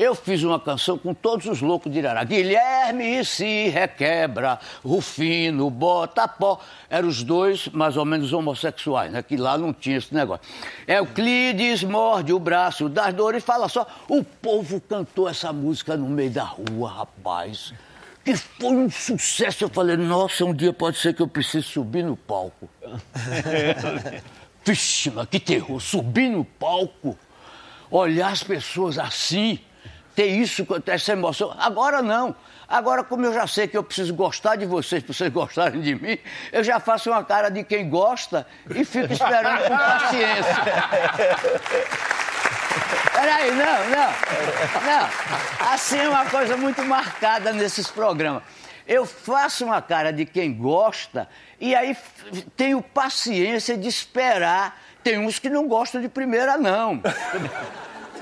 Eu 0.00 0.14
fiz 0.14 0.42
uma 0.42 0.58
canção 0.58 0.96
com 0.96 1.12
todos 1.12 1.44
os 1.44 1.60
loucos 1.60 1.92
de 1.92 1.98
Irará. 1.98 2.24
Guilherme 2.24 3.22
se 3.22 3.68
requebra, 3.68 4.58
Rufino, 4.82 5.68
bota 5.68 6.26
pó. 6.26 6.58
Eram 6.88 7.06
os 7.06 7.22
dois 7.22 7.68
mais 7.68 7.98
ou 7.98 8.06
menos 8.06 8.32
homossexuais, 8.32 9.12
né? 9.12 9.22
Que 9.22 9.36
lá 9.36 9.58
não 9.58 9.74
tinha 9.74 9.98
esse 9.98 10.14
negócio. 10.14 10.42
Euclides 10.88 11.84
morde 11.84 12.32
o 12.32 12.38
braço 12.38 12.88
das 12.88 13.12
dores 13.12 13.42
e 13.42 13.46
fala 13.46 13.68
só. 13.68 13.86
O 14.08 14.24
povo 14.24 14.80
cantou 14.80 15.28
essa 15.28 15.52
música 15.52 15.98
no 15.98 16.08
meio 16.08 16.30
da 16.30 16.44
rua, 16.44 16.90
rapaz. 16.90 17.74
Que 18.24 18.34
foi 18.34 18.72
um 18.72 18.90
sucesso. 18.90 19.64
Eu 19.64 19.68
falei, 19.68 19.98
nossa, 19.98 20.46
um 20.46 20.54
dia 20.54 20.72
pode 20.72 20.96
ser 20.96 21.12
que 21.12 21.20
eu 21.20 21.28
precise 21.28 21.66
subir 21.66 22.04
no 22.04 22.16
palco. 22.16 22.70
Vixe, 24.64 25.10
mas 25.10 25.26
que 25.26 25.38
terror, 25.38 25.78
subir 25.78 26.30
no 26.30 26.42
palco, 26.42 27.18
olhar 27.90 28.32
as 28.32 28.42
pessoas 28.42 28.98
assim 28.98 29.58
ter 30.14 30.26
isso, 30.26 30.66
essa 30.86 31.12
emoção. 31.12 31.54
Agora 31.58 32.02
não. 32.02 32.34
Agora, 32.68 33.02
como 33.02 33.26
eu 33.26 33.34
já 33.34 33.46
sei 33.48 33.66
que 33.66 33.76
eu 33.76 33.82
preciso 33.82 34.14
gostar 34.14 34.54
de 34.54 34.64
vocês 34.64 35.02
para 35.02 35.12
vocês 35.12 35.32
gostarem 35.32 35.80
de 35.80 35.94
mim, 35.94 36.16
eu 36.52 36.62
já 36.62 36.78
faço 36.78 37.10
uma 37.10 37.24
cara 37.24 37.48
de 37.48 37.64
quem 37.64 37.88
gosta 37.88 38.46
e 38.68 38.84
fico 38.84 39.12
esperando 39.12 39.64
com 39.64 39.76
paciência. 39.76 40.56
Peraí, 43.12 43.50
não, 43.50 43.88
não. 43.88 44.10
Não. 44.86 45.72
Assim 45.72 45.98
é 45.98 46.08
uma 46.08 46.24
coisa 46.26 46.56
muito 46.56 46.82
marcada 46.84 47.52
nesses 47.52 47.90
programas. 47.90 48.42
Eu 48.86 49.04
faço 49.04 49.64
uma 49.64 49.82
cara 49.82 50.12
de 50.12 50.24
quem 50.24 50.54
gosta 50.54 51.28
e 51.60 51.74
aí 51.74 51.96
tenho 52.56 52.80
paciência 52.80 53.76
de 53.76 53.88
esperar. 53.88 54.80
Tem 55.02 55.18
uns 55.18 55.38
que 55.38 55.50
não 55.50 55.66
gostam 55.66 56.00
de 56.00 56.08
primeira, 56.08 56.56
não. 56.56 57.00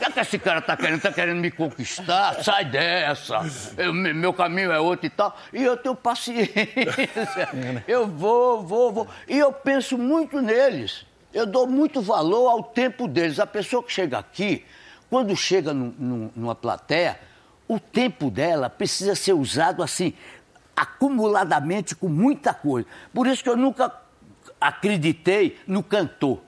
O 0.01 0.13
que 0.13 0.21
esse 0.21 0.39
cara 0.39 0.61
tá 0.61 0.77
querendo? 0.77 1.01
Tá 1.01 1.13
querendo 1.13 1.39
me 1.39 1.51
conquistar? 1.51 2.43
Sai 2.43 2.65
dessa. 2.65 3.41
Eu, 3.77 3.93
meu 3.93 4.33
caminho 4.33 4.71
é 4.71 4.79
outro 4.79 5.07
e 5.07 5.11
tal. 5.11 5.37
E 5.53 5.63
eu 5.63 5.77
tenho 5.77 5.95
paciência. 5.95 6.53
Eu 7.87 8.07
vou, 8.07 8.63
vou, 8.63 8.93
vou. 8.93 9.09
E 9.27 9.39
eu 9.39 9.53
penso 9.53 9.99
muito 9.99 10.41
neles. 10.41 11.07
Eu 11.33 11.47
dou 11.47 11.67
muito 11.67 12.01
valor 12.01 12.49
ao 12.49 12.63
tempo 12.63 13.09
deles. 13.09 13.39
A 13.39 13.47
pessoa 13.47 13.83
que 13.83 13.93
chega 13.93 14.19
aqui, 14.19 14.65
quando 15.11 15.35
chega 15.37 15.73
num, 15.75 15.95
num, 15.99 16.31
numa 16.35 16.55
plateia, 16.55 17.19
o 17.67 17.79
tempo 17.79 18.31
dela 18.31 18.71
precisa 18.71 19.15
ser 19.15 19.33
usado 19.33 19.83
assim, 19.83 20.15
acumuladamente 20.75 21.95
com 21.95 22.09
muita 22.09 22.55
coisa. 22.55 22.87
Por 23.13 23.27
isso 23.27 23.43
que 23.43 23.49
eu 23.49 23.57
nunca 23.57 23.93
acreditei 24.61 25.59
no 25.67 25.83
cantor. 25.83 26.41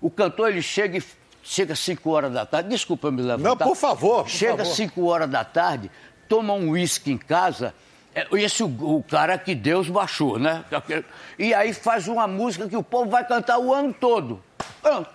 O 0.00 0.10
cantor 0.10 0.50
ele 0.50 0.62
chega 0.62 0.98
e 0.98 1.04
chega 1.46 1.72
às 1.72 1.78
5 1.78 2.10
horas 2.10 2.32
da 2.32 2.44
tarde, 2.44 2.68
desculpa 2.68 3.10
me 3.10 3.22
levantar. 3.22 3.48
Não, 3.48 3.56
por 3.56 3.76
favor. 3.76 4.24
Por 4.24 4.30
chega 4.30 4.62
às 4.62 4.68
5 4.70 5.04
horas 5.06 5.30
da 5.30 5.44
tarde, 5.44 5.90
toma 6.28 6.52
um 6.52 6.70
uísque 6.70 7.12
em 7.12 7.16
casa, 7.16 7.72
é, 8.14 8.26
esse 8.32 8.62
o, 8.62 8.66
o, 8.66 9.02
cara 9.02 9.38
que 9.38 9.54
Deus 9.54 9.88
baixou, 9.88 10.38
né? 10.38 10.64
E 11.38 11.54
aí 11.54 11.72
faz 11.72 12.08
uma 12.08 12.26
música 12.26 12.68
que 12.68 12.76
o 12.76 12.82
povo 12.82 13.10
vai 13.10 13.26
cantar 13.26 13.58
o 13.58 13.72
ano 13.72 13.92
todo. 13.92 14.42
Pronto. 14.82 15.10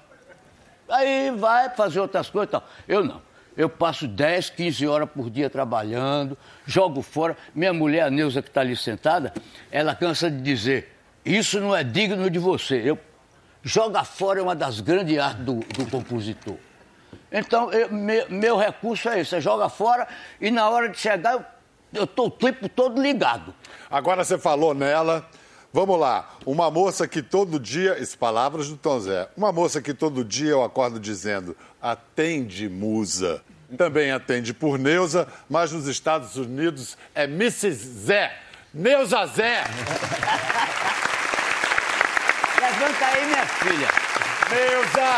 Aí 0.88 1.31
vai 1.31 1.69
fazer 1.69 2.00
outras 2.00 2.29
coisas 2.29 2.50
e 2.50 2.51
tal. 2.51 2.67
Eu 2.88 3.03
não. 3.03 3.21
Eu 3.57 3.67
passo 3.67 4.07
10, 4.07 4.51
15 4.51 4.88
horas 4.88 5.09
por 5.09 5.29
dia 5.29 5.50
trabalhando, 5.50 6.38
jogo 6.65 7.01
fora. 7.01 7.35
Minha 7.53 7.73
mulher, 7.73 8.03
a 8.03 8.09
Neuza, 8.09 8.41
que 8.41 8.47
está 8.47 8.61
ali 8.61 8.77
sentada, 8.77 9.33
ela 9.69 9.93
cansa 9.93 10.31
de 10.31 10.41
dizer: 10.41 10.95
Isso 11.25 11.59
não 11.59 11.75
é 11.75 11.83
digno 11.83 12.29
de 12.29 12.39
você. 12.39 12.81
Eu 12.85 12.97
Joga 13.63 14.03
fora 14.03 14.39
é 14.39 14.43
uma 14.43 14.55
das 14.55 14.79
grandes 14.79 15.17
artes 15.17 15.45
do, 15.45 15.55
do 15.55 15.89
compositor. 15.89 16.57
Então, 17.31 17.71
eu, 17.71 17.91
meu, 17.91 18.29
meu, 18.29 18.57
recurso 18.57 19.07
é 19.07 19.19
esse: 19.19 19.29
você 19.29 19.41
joga 19.41 19.69
fora 19.69 20.07
e 20.39 20.49
na 20.51 20.69
hora 20.69 20.89
de 20.89 20.97
chegar, 20.97 21.59
eu 21.93 22.03
estou 22.03 22.27
o 22.27 22.31
tempo 22.31 22.67
todo 22.67 23.01
ligado. 23.01 23.53
Agora 23.89 24.23
você 24.23 24.37
falou 24.37 24.73
nela. 24.73 25.25
Vamos 25.73 25.97
lá. 25.97 26.29
Uma 26.45 26.69
moça 26.69 27.07
que 27.07 27.21
todo 27.21 27.57
dia. 27.57 27.93
Essas 27.93 28.15
palavras 28.15 28.67
do 28.67 28.75
Tom 28.75 28.99
Zé. 28.99 29.29
Uma 29.37 29.53
moça 29.53 29.81
que 29.81 29.93
todo 29.93 30.25
dia 30.25 30.51
eu 30.51 30.63
acordo 30.63 30.99
dizendo: 30.99 31.55
atende, 31.81 32.67
musa. 32.67 33.41
Também 33.77 34.11
atende 34.11 34.53
por 34.53 34.77
Neuza, 34.77 35.25
mas 35.49 35.71
nos 35.71 35.87
Estados 35.87 36.35
Unidos 36.35 36.97
é 37.15 37.23
Mrs. 37.23 38.05
Zé. 38.05 38.37
Neuza 38.73 39.25
Zé. 39.27 39.63
Levanta 42.81 43.05
aí, 43.05 43.25
minha 43.27 43.45
filha. 43.45 43.88
Neuza! 44.50 45.11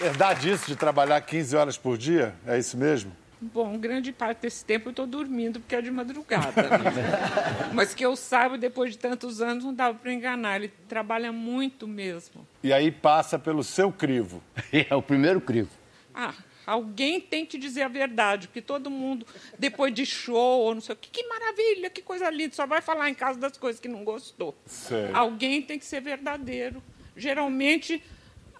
Verdade 0.00 0.50
isso 0.50 0.66
de 0.66 0.74
trabalhar 0.74 1.20
15 1.20 1.56
horas 1.56 1.78
por 1.78 1.96
dia? 1.96 2.34
É 2.44 2.58
isso 2.58 2.76
mesmo? 2.76 3.12
Bom, 3.40 3.78
grande 3.78 4.12
parte 4.12 4.40
desse 4.42 4.64
tempo 4.64 4.88
eu 4.88 4.90
estou 4.90 5.06
dormindo 5.06 5.60
porque 5.60 5.76
é 5.76 5.80
de 5.80 5.92
madrugada. 5.92 6.60
Né? 6.60 7.70
Mas 7.72 7.94
que 7.94 8.04
eu 8.04 8.16
saiba, 8.16 8.58
depois 8.58 8.90
de 8.90 8.98
tantos 8.98 9.40
anos, 9.40 9.62
não 9.62 9.72
dava 9.72 9.96
para 9.96 10.12
enganar. 10.12 10.56
Ele 10.56 10.72
trabalha 10.88 11.30
muito 11.30 11.86
mesmo. 11.86 12.44
E 12.60 12.72
aí 12.72 12.90
passa 12.90 13.38
pelo 13.38 13.62
seu 13.62 13.92
crivo. 13.92 14.42
É 14.90 14.92
o 14.92 15.00
primeiro 15.00 15.40
crivo. 15.40 15.70
Ah, 16.12 16.34
Alguém 16.68 17.18
tem 17.18 17.46
que 17.46 17.56
dizer 17.56 17.80
a 17.80 17.88
verdade, 17.88 18.46
porque 18.46 18.60
todo 18.60 18.90
mundo, 18.90 19.26
depois 19.58 19.94
de 19.94 20.04
show, 20.04 20.60
ou 20.60 20.74
não 20.74 20.82
sei 20.82 20.92
o 20.92 20.98
que, 20.98 21.08
que 21.08 21.26
maravilha, 21.26 21.88
que 21.88 22.02
coisa 22.02 22.28
linda, 22.28 22.54
só 22.54 22.66
vai 22.66 22.82
falar 22.82 23.08
em 23.08 23.14
casa 23.14 23.38
das 23.38 23.56
coisas 23.56 23.80
que 23.80 23.88
não 23.88 24.04
gostou. 24.04 24.54
Sei. 24.66 25.10
Alguém 25.14 25.62
tem 25.62 25.78
que 25.78 25.86
ser 25.86 26.02
verdadeiro. 26.02 26.82
Geralmente, 27.16 28.02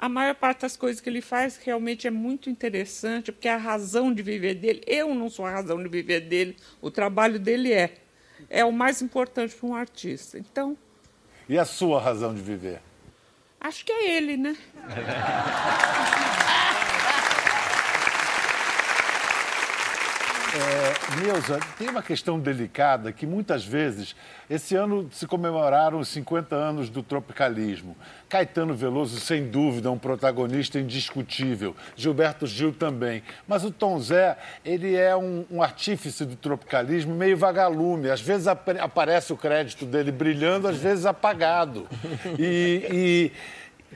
a 0.00 0.08
maior 0.08 0.34
parte 0.34 0.62
das 0.62 0.74
coisas 0.74 1.02
que 1.02 1.10
ele 1.10 1.20
faz 1.20 1.58
realmente 1.58 2.06
é 2.06 2.10
muito 2.10 2.48
interessante, 2.48 3.30
porque 3.30 3.46
é 3.46 3.52
a 3.52 3.58
razão 3.58 4.10
de 4.10 4.22
viver 4.22 4.54
dele. 4.54 4.82
Eu 4.86 5.14
não 5.14 5.28
sou 5.28 5.44
a 5.44 5.50
razão 5.50 5.76
de 5.76 5.88
viver 5.90 6.20
dele, 6.20 6.56
o 6.80 6.90
trabalho 6.90 7.38
dele 7.38 7.74
é. 7.74 7.94
É 8.48 8.64
o 8.64 8.72
mais 8.72 9.02
importante 9.02 9.54
para 9.54 9.68
um 9.68 9.74
artista. 9.74 10.38
Então. 10.38 10.78
E 11.46 11.58
a 11.58 11.66
sua 11.66 12.00
razão 12.00 12.34
de 12.34 12.40
viver? 12.40 12.80
Acho 13.60 13.84
que 13.84 13.92
é 13.92 14.16
ele, 14.16 14.38
né? 14.38 14.56
É, 20.54 21.20
Neuza, 21.20 21.60
tem 21.76 21.90
uma 21.90 22.02
questão 22.02 22.40
delicada 22.40 23.12
que 23.12 23.26
muitas 23.26 23.64
vezes, 23.64 24.16
esse 24.48 24.74
ano 24.74 25.06
se 25.12 25.26
comemoraram 25.26 25.98
os 25.98 26.08
50 26.08 26.56
anos 26.56 26.88
do 26.88 27.02
tropicalismo. 27.02 27.94
Caetano 28.30 28.74
Veloso, 28.74 29.20
sem 29.20 29.46
dúvida, 29.48 29.88
é 29.88 29.90
um 29.90 29.98
protagonista 29.98 30.78
indiscutível. 30.78 31.76
Gilberto 31.94 32.46
Gil 32.46 32.72
também. 32.72 33.22
Mas 33.46 33.62
o 33.62 33.70
Tom 33.70 34.00
Zé, 34.00 34.38
ele 34.64 34.96
é 34.96 35.14
um, 35.14 35.44
um 35.50 35.62
artífice 35.62 36.24
do 36.24 36.34
tropicalismo 36.34 37.14
meio 37.14 37.36
vagalume. 37.36 38.08
Às 38.08 38.22
vezes 38.22 38.46
ap 38.46 38.68
aparece 38.80 39.32
o 39.32 39.36
crédito 39.36 39.84
dele 39.84 40.10
brilhando, 40.10 40.66
às 40.66 40.78
vezes 40.78 41.04
apagado. 41.04 41.86
e, 42.38 42.88
e 42.90 43.32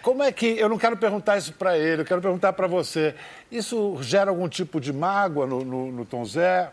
como 0.00 0.22
é 0.22 0.32
que. 0.32 0.46
Eu 0.46 0.68
não 0.68 0.78
quero 0.78 0.96
perguntar 0.96 1.36
isso 1.36 1.52
para 1.52 1.76
ele, 1.76 2.02
eu 2.02 2.06
quero 2.06 2.22
perguntar 2.22 2.52
para 2.54 2.66
você. 2.66 3.14
Isso 3.50 3.98
gera 4.02 4.30
algum 4.30 4.48
tipo 4.48 4.80
de 4.80 4.92
mágoa 4.92 5.46
no, 5.46 5.64
no, 5.64 5.92
no 5.92 6.04
Tom 6.04 6.24
Zé? 6.24 6.72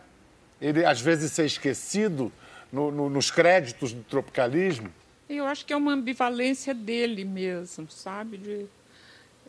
Ele, 0.61 0.85
às 0.85 1.01
vezes, 1.01 1.31
ser 1.31 1.45
esquecido 1.45 2.31
no, 2.71 2.91
no, 2.91 3.09
nos 3.09 3.31
créditos 3.31 3.93
do 3.93 4.03
tropicalismo? 4.03 4.89
Eu 5.29 5.45
acho 5.45 5.65
que 5.65 5.73
é 5.73 5.75
uma 5.75 5.93
ambivalência 5.93 6.73
dele 6.73 7.23
mesmo, 7.23 7.89
sabe? 7.89 8.37
De, 8.37 8.65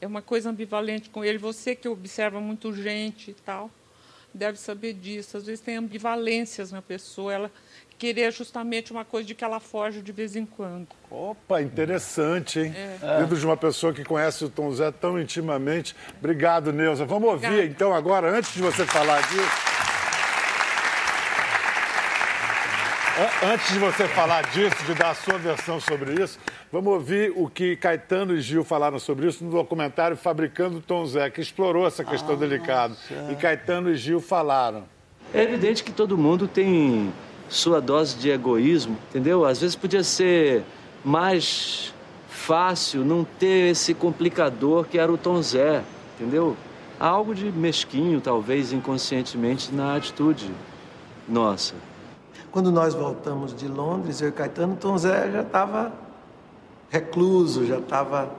é 0.00 0.06
uma 0.06 0.22
coisa 0.22 0.50
ambivalente 0.50 1.08
com 1.08 1.24
ele. 1.24 1.38
Você 1.38 1.74
que 1.74 1.88
observa 1.88 2.40
muito 2.40 2.72
gente 2.72 3.30
e 3.30 3.34
tal, 3.34 3.70
deve 4.32 4.58
saber 4.58 4.94
disso. 4.94 5.36
Às 5.36 5.46
vezes 5.46 5.60
tem 5.60 5.76
ambivalências 5.76 6.72
na 6.72 6.82
pessoa. 6.82 7.32
Ela 7.32 7.52
querer 8.00 8.32
justamente 8.32 8.90
uma 8.90 9.04
coisa 9.04 9.28
de 9.28 9.34
que 9.34 9.44
ela 9.44 9.60
foge 9.60 10.00
de 10.00 10.10
vez 10.10 10.34
em 10.34 10.46
quando. 10.46 10.88
Opa, 11.10 11.60
interessante, 11.60 12.58
hein? 12.58 12.74
É. 12.74 13.20
Vindo 13.20 13.36
de 13.36 13.44
uma 13.44 13.58
pessoa 13.58 13.92
que 13.92 14.02
conhece 14.02 14.42
o 14.42 14.48
Tom 14.48 14.72
Zé 14.72 14.90
tão 14.90 15.20
intimamente. 15.20 15.94
Obrigado, 16.18 16.72
Neuza. 16.72 17.04
Vamos 17.04 17.28
ouvir, 17.28 17.46
Obrigada. 17.46 17.70
então, 17.70 17.94
agora, 17.94 18.30
antes 18.30 18.54
de 18.54 18.62
você 18.62 18.86
falar 18.86 19.20
disso... 19.28 19.80
Antes 23.42 23.70
de 23.70 23.78
você 23.78 24.08
falar 24.08 24.48
disso, 24.48 24.82
de 24.86 24.94
dar 24.94 25.10
a 25.10 25.14
sua 25.14 25.36
versão 25.36 25.78
sobre 25.78 26.22
isso, 26.22 26.38
vamos 26.72 26.90
ouvir 26.94 27.30
o 27.36 27.50
que 27.50 27.76
Caetano 27.76 28.34
e 28.34 28.40
Gil 28.40 28.64
falaram 28.64 28.98
sobre 28.98 29.28
isso 29.28 29.44
no 29.44 29.50
documentário 29.50 30.16
Fabricando 30.16 30.80
Tom 30.80 31.04
Zé, 31.04 31.28
que 31.28 31.42
explorou 31.42 31.86
essa 31.86 32.02
questão 32.02 32.34
ah, 32.34 32.38
delicada. 32.38 32.96
E 33.30 33.34
Caetano 33.34 33.90
e 33.90 33.96
Gil 33.96 34.22
falaram. 34.22 34.84
É 35.34 35.42
evidente 35.42 35.84
que 35.84 35.92
todo 35.92 36.16
mundo 36.16 36.48
tem 36.48 37.12
sua 37.50 37.80
dose 37.80 38.16
de 38.16 38.30
egoísmo, 38.30 38.96
entendeu? 39.10 39.44
Às 39.44 39.60
vezes 39.60 39.74
podia 39.74 40.04
ser 40.04 40.64
mais 41.04 41.92
fácil 42.28 43.04
não 43.04 43.24
ter 43.24 43.72
esse 43.72 43.92
complicador 43.92 44.86
que 44.86 44.96
era 44.96 45.12
o 45.12 45.18
Tom 45.18 45.42
Zé, 45.42 45.82
entendeu? 46.14 46.56
Há 46.98 47.08
algo 47.08 47.34
de 47.34 47.50
mesquinho, 47.50 48.20
talvez 48.20 48.72
inconscientemente, 48.72 49.74
na 49.74 49.96
atitude 49.96 50.50
nossa. 51.28 51.74
Quando 52.52 52.70
nós 52.70 52.94
voltamos 52.94 53.54
de 53.54 53.66
Londres, 53.66 54.20
eu 54.20 54.28
e 54.28 54.32
Caetano, 54.32 54.76
Tom 54.76 54.96
Zé 54.96 55.30
já 55.32 55.42
estava 55.42 55.92
recluso, 56.88 57.66
já 57.66 57.78
estava. 57.78 58.30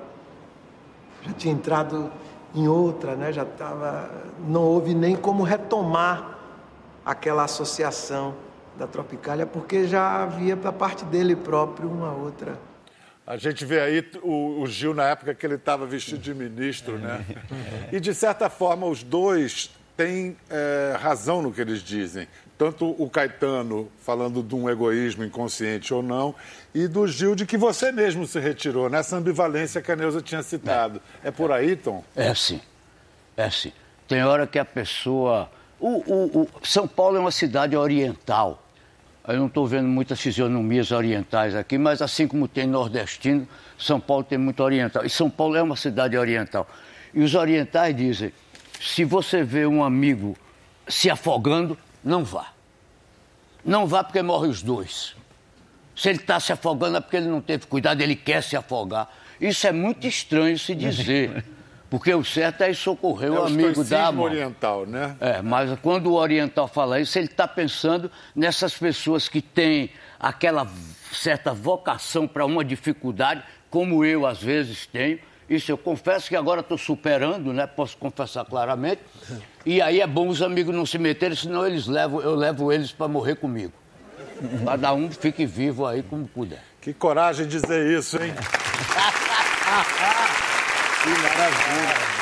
já 1.22 1.34
tinha 1.34 1.54
entrado 1.54 2.10
em 2.56 2.68
outra, 2.68 3.16
né? 3.16 3.34
Já 3.34 3.44
estava, 3.44 4.10
não 4.48 4.64
houve 4.64 4.94
nem 4.94 5.16
como 5.16 5.44
retomar 5.44 6.38
aquela 7.06 7.44
associação 7.44 8.34
da 8.82 8.88
Tropicália, 8.88 9.46
porque 9.46 9.88
já 9.88 10.24
havia 10.24 10.56
da 10.56 10.72
parte 10.72 11.06
dele 11.06 11.36
próprio 11.36 11.88
uma 11.88 12.12
outra. 12.12 12.58
A 13.26 13.38
gente 13.38 13.64
vê 13.64 13.80
aí 13.80 14.10
o, 14.24 14.62
o 14.62 14.68
Gil 14.68 14.94
na 14.94 15.04
época 15.10 15.36
que 15.36 15.46
ele 15.46 15.56
estava 15.56 15.86
vestido 15.86 16.20
de 16.20 16.34
ministro, 16.34 16.98
né? 16.98 17.24
E 17.92 18.00
de 18.00 18.14
certa 18.14 18.50
forma 18.50 18.88
os 18.88 19.04
dois 19.04 19.70
têm 19.96 20.36
é, 20.50 20.98
razão 21.00 21.44
no 21.44 21.52
que 21.52 21.62
eles 21.62 21.84
dizem. 21.84 22.28
Tanto 22.58 22.96
o 22.98 23.08
Caetano 23.08 23.88
falando 24.00 24.42
de 24.42 24.56
um 24.56 24.68
egoísmo 24.68 25.24
inconsciente 25.24 25.94
ou 25.94 26.02
não, 26.02 26.34
e 26.74 26.88
do 26.88 27.08
Gil 27.08 27.36
de 27.36 27.46
que 27.46 27.58
você 27.58 27.92
mesmo 27.92 28.26
se 28.26 28.40
retirou, 28.40 28.90
nessa 28.90 29.16
ambivalência 29.18 29.82
que 29.82 29.92
a 29.92 29.96
Neuza 29.96 30.22
tinha 30.22 30.42
citado. 30.42 31.00
É, 31.24 31.28
é 31.28 31.32
por 31.32 31.52
aí, 31.52 31.76
Tom? 31.76 32.04
É 32.16 32.34
sim. 32.34 32.60
É 33.38 33.50
sim. 33.50 33.72
Tem 34.08 34.24
hora 34.24 34.48
que 34.48 34.58
a 34.58 34.66
pessoa. 34.66 35.50
O, 35.80 36.04
o, 36.12 36.42
o... 36.42 36.50
São 36.64 36.88
Paulo 36.88 37.18
é 37.18 37.20
uma 37.20 37.32
cidade 37.32 37.76
oriental. 37.76 38.62
Eu 39.28 39.38
não 39.38 39.48
estou 39.48 39.68
vendo 39.68 39.88
muitas 39.88 40.20
fisionomias 40.20 40.92
orientais 40.92 41.56
aqui, 41.56 41.78
mas 41.78 42.02
assim 42.02 42.28
como 42.28 42.48
tem 42.48 42.66
nordestino, 42.66 43.48
São 43.78 44.00
Paulo 44.00 44.24
tem 44.24 44.38
muito 44.38 44.64
oriental. 44.64 45.06
E 45.06 45.10
São 45.10 45.30
Paulo 45.30 45.56
é 45.56 45.62
uma 45.62 45.76
cidade 45.76 46.18
oriental. 46.18 46.68
E 47.14 47.22
os 47.22 47.36
orientais 47.36 47.96
dizem: 47.96 48.34
se 48.80 49.06
você 49.06 49.44
vê 49.44 49.66
um 49.68 49.84
amigo 49.84 50.36
se 50.88 51.10
afogando, 51.10 51.78
não 52.04 52.24
vá. 52.24 52.48
Não 53.64 53.86
vá 53.86 54.04
porque 54.04 54.22
morre 54.24 54.48
os 54.48 54.64
dois. 54.64 55.16
Se 55.96 56.10
ele 56.10 56.18
está 56.18 56.40
se 56.40 56.52
afogando 56.52 56.98
é 56.98 57.02
porque 57.02 57.18
ele 57.18 57.28
não 57.28 57.42
teve 57.42 57.68
cuidado, 57.68 58.02
ele 58.02 58.16
quer 58.16 58.42
se 58.42 58.56
afogar. 58.56 59.08
Isso 59.40 59.68
é 59.68 59.72
muito 59.72 60.08
estranho 60.08 60.58
se 60.58 60.74
dizer. 60.74 61.46
Porque 61.92 62.16
o 62.16 62.24
certo 62.24 62.62
é 62.62 62.74
socorrer 62.74 63.28
é 63.28 63.32
o 63.34 63.44
amigo 63.44 63.84
da 63.84 64.10
mão. 64.14 64.24
oriental, 64.24 64.86
né? 64.86 65.18
É, 65.20 65.42
mas 65.42 65.78
quando 65.82 66.08
o 66.08 66.14
oriental 66.14 66.66
fala 66.66 67.02
isso, 67.02 67.20
ele 67.20 67.28
está 67.28 67.46
pensando 67.46 68.10
nessas 68.34 68.74
pessoas 68.78 69.28
que 69.28 69.42
têm 69.42 69.90
aquela 70.18 70.66
certa 71.12 71.54
vocação 71.54 72.26
para 72.30 72.46
uma 72.46 72.64
dificuldade, 72.64 73.44
como 73.70 74.06
eu 74.06 74.26
às 74.26 74.42
vezes 74.42 74.86
tenho. 74.86 75.20
Isso 75.50 75.70
eu 75.70 75.78
confesso 75.78 76.30
que 76.30 76.36
agora 76.38 76.62
estou 76.62 76.78
superando, 76.78 77.52
né? 77.52 77.68
Posso 77.68 77.98
confessar 77.98 78.46
claramente. 78.46 79.02
E 79.66 79.82
aí 79.82 80.00
é 80.00 80.08
bom 80.08 80.30
os 80.30 80.42
amigos 80.42 80.74
não 80.74 80.86
se 80.86 80.98
meterem, 80.98 81.36
senão 81.36 81.68
eles 81.68 81.88
levam, 81.88 82.22
eu 82.22 82.36
levo 82.36 82.72
eles 82.72 82.94
para 82.94 83.10
morrer 83.10 83.36
comigo. 83.36 83.74
Cada 84.64 84.94
um 84.94 85.12
fique 85.12 85.46
vivo 85.46 85.86
aí 85.86 86.02
como 86.04 86.26
puder. 86.26 86.64
Que 86.80 86.94
coragem 86.94 87.46
dizer 87.50 88.00
isso, 88.00 88.16
hein? 88.16 88.32
Que 91.04 91.10
maravilha. 91.10 92.22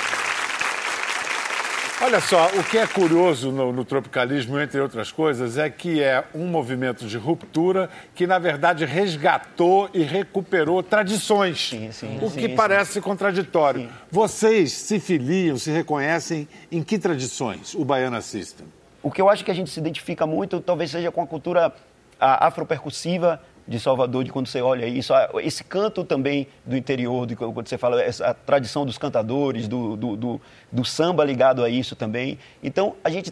Olha 2.02 2.22
só, 2.22 2.48
o 2.58 2.64
que 2.64 2.78
é 2.78 2.88
curioso 2.88 3.52
no, 3.52 3.74
no, 3.74 3.84
tropicalismo, 3.84 4.58
entre 4.58 4.80
outras 4.80 5.12
coisas, 5.12 5.58
é 5.58 5.70
que 5.70 6.02
é 6.02 6.24
um 6.34 6.48
movimento 6.48 7.06
de 7.06 7.18
ruptura 7.18 7.90
que, 8.16 8.26
na 8.26 8.40
verdade, 8.40 8.86
resgatou 8.86 9.90
e 9.94 10.02
recuperou 10.02 10.82
tradições. 10.82 11.72
Sim, 11.72 11.92
sim, 11.92 12.18
o 12.22 12.32
que 12.32 12.48
sim, 12.48 12.56
parece 12.56 13.02
contraditório. 13.02 13.90
Vocês 14.10 14.72
se 14.72 14.98
filiam, 14.98 15.58
se 15.58 15.72
reconhecem 15.72 16.48
em 16.72 16.82
que 16.82 16.98
tradições 16.98 17.76
o 17.76 17.84
Baiana 17.84 18.22
System? 18.22 18.66
O 19.04 19.12
que 19.12 19.22
eu 19.22 19.30
acho 19.30 19.44
que 19.44 19.52
a 19.52 19.54
gente 19.54 19.70
se 19.70 19.80
identifica 19.82 20.26
muito, 20.26 20.62
talvez 20.62 20.92
seja 20.92 21.12
com 21.12 21.22
a 21.22 21.28
cultura 21.28 21.74
afropercussiva, 22.18 23.42
de 23.70 23.80
Salvador, 23.80 24.24
de 24.24 24.32
quando 24.32 24.48
você 24.48 24.62
olha 24.64 24.88
isso, 24.88 25.14
esse 25.44 25.64
canto 25.64 26.04
também 26.04 26.48
do 26.66 26.76
interior, 26.76 27.28
de 27.28 27.36
quando 27.36 27.70
você 27.70 27.78
fala 27.78 28.02
essa 28.02 28.34
tradição 28.34 28.84
dos 28.84 28.98
cantadores, 28.98 29.68
do, 29.68 29.96
do, 29.96 30.16
do, 30.18 30.42
do 30.72 30.84
samba 30.84 31.24
ligado 31.24 31.64
a 31.64 31.70
isso 31.70 31.96
também. 31.96 32.40
Então, 32.64 32.96
a 33.04 33.12
gente 33.12 33.32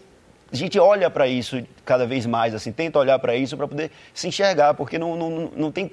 a 0.50 0.56
gente 0.56 0.80
olha 0.80 1.10
para 1.10 1.28
isso 1.28 1.62
cada 1.84 2.06
vez 2.06 2.26
mais, 2.26 2.56
assim, 2.56 2.72
tenta 2.72 2.98
olhar 2.98 3.20
para 3.20 3.36
isso 3.36 3.58
para 3.58 3.68
poder 3.68 3.92
se 4.14 4.30
enxergar, 4.30 4.76
porque 4.76 4.98
não, 4.98 5.18
não, 5.18 5.52
não 5.54 5.72
tem 5.74 5.92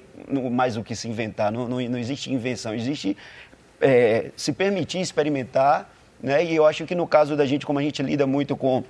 mais 0.53 0.77
o 0.77 0.85
que 0.85 0.95
se 0.95 1.09
inventar, 1.09 1.51
não, 1.51 1.67
não, 1.67 1.81
não 1.81 1.99
existe 1.99 2.33
invenção, 2.33 2.73
existe 2.73 3.17
é, 3.81 4.31
se 4.37 4.53
permitir 4.53 5.01
experimentar, 5.01 5.91
né? 6.23 6.45
E 6.45 6.55
eu 6.55 6.65
acho 6.65 6.85
que 6.85 6.95
no 6.95 7.07
caso 7.07 7.35
da 7.35 7.45
gente, 7.45 7.67
como 7.67 7.81
a 7.81 7.83
gente 7.83 8.01
lida 8.01 8.29
muito 8.29 8.57
com 8.57 8.85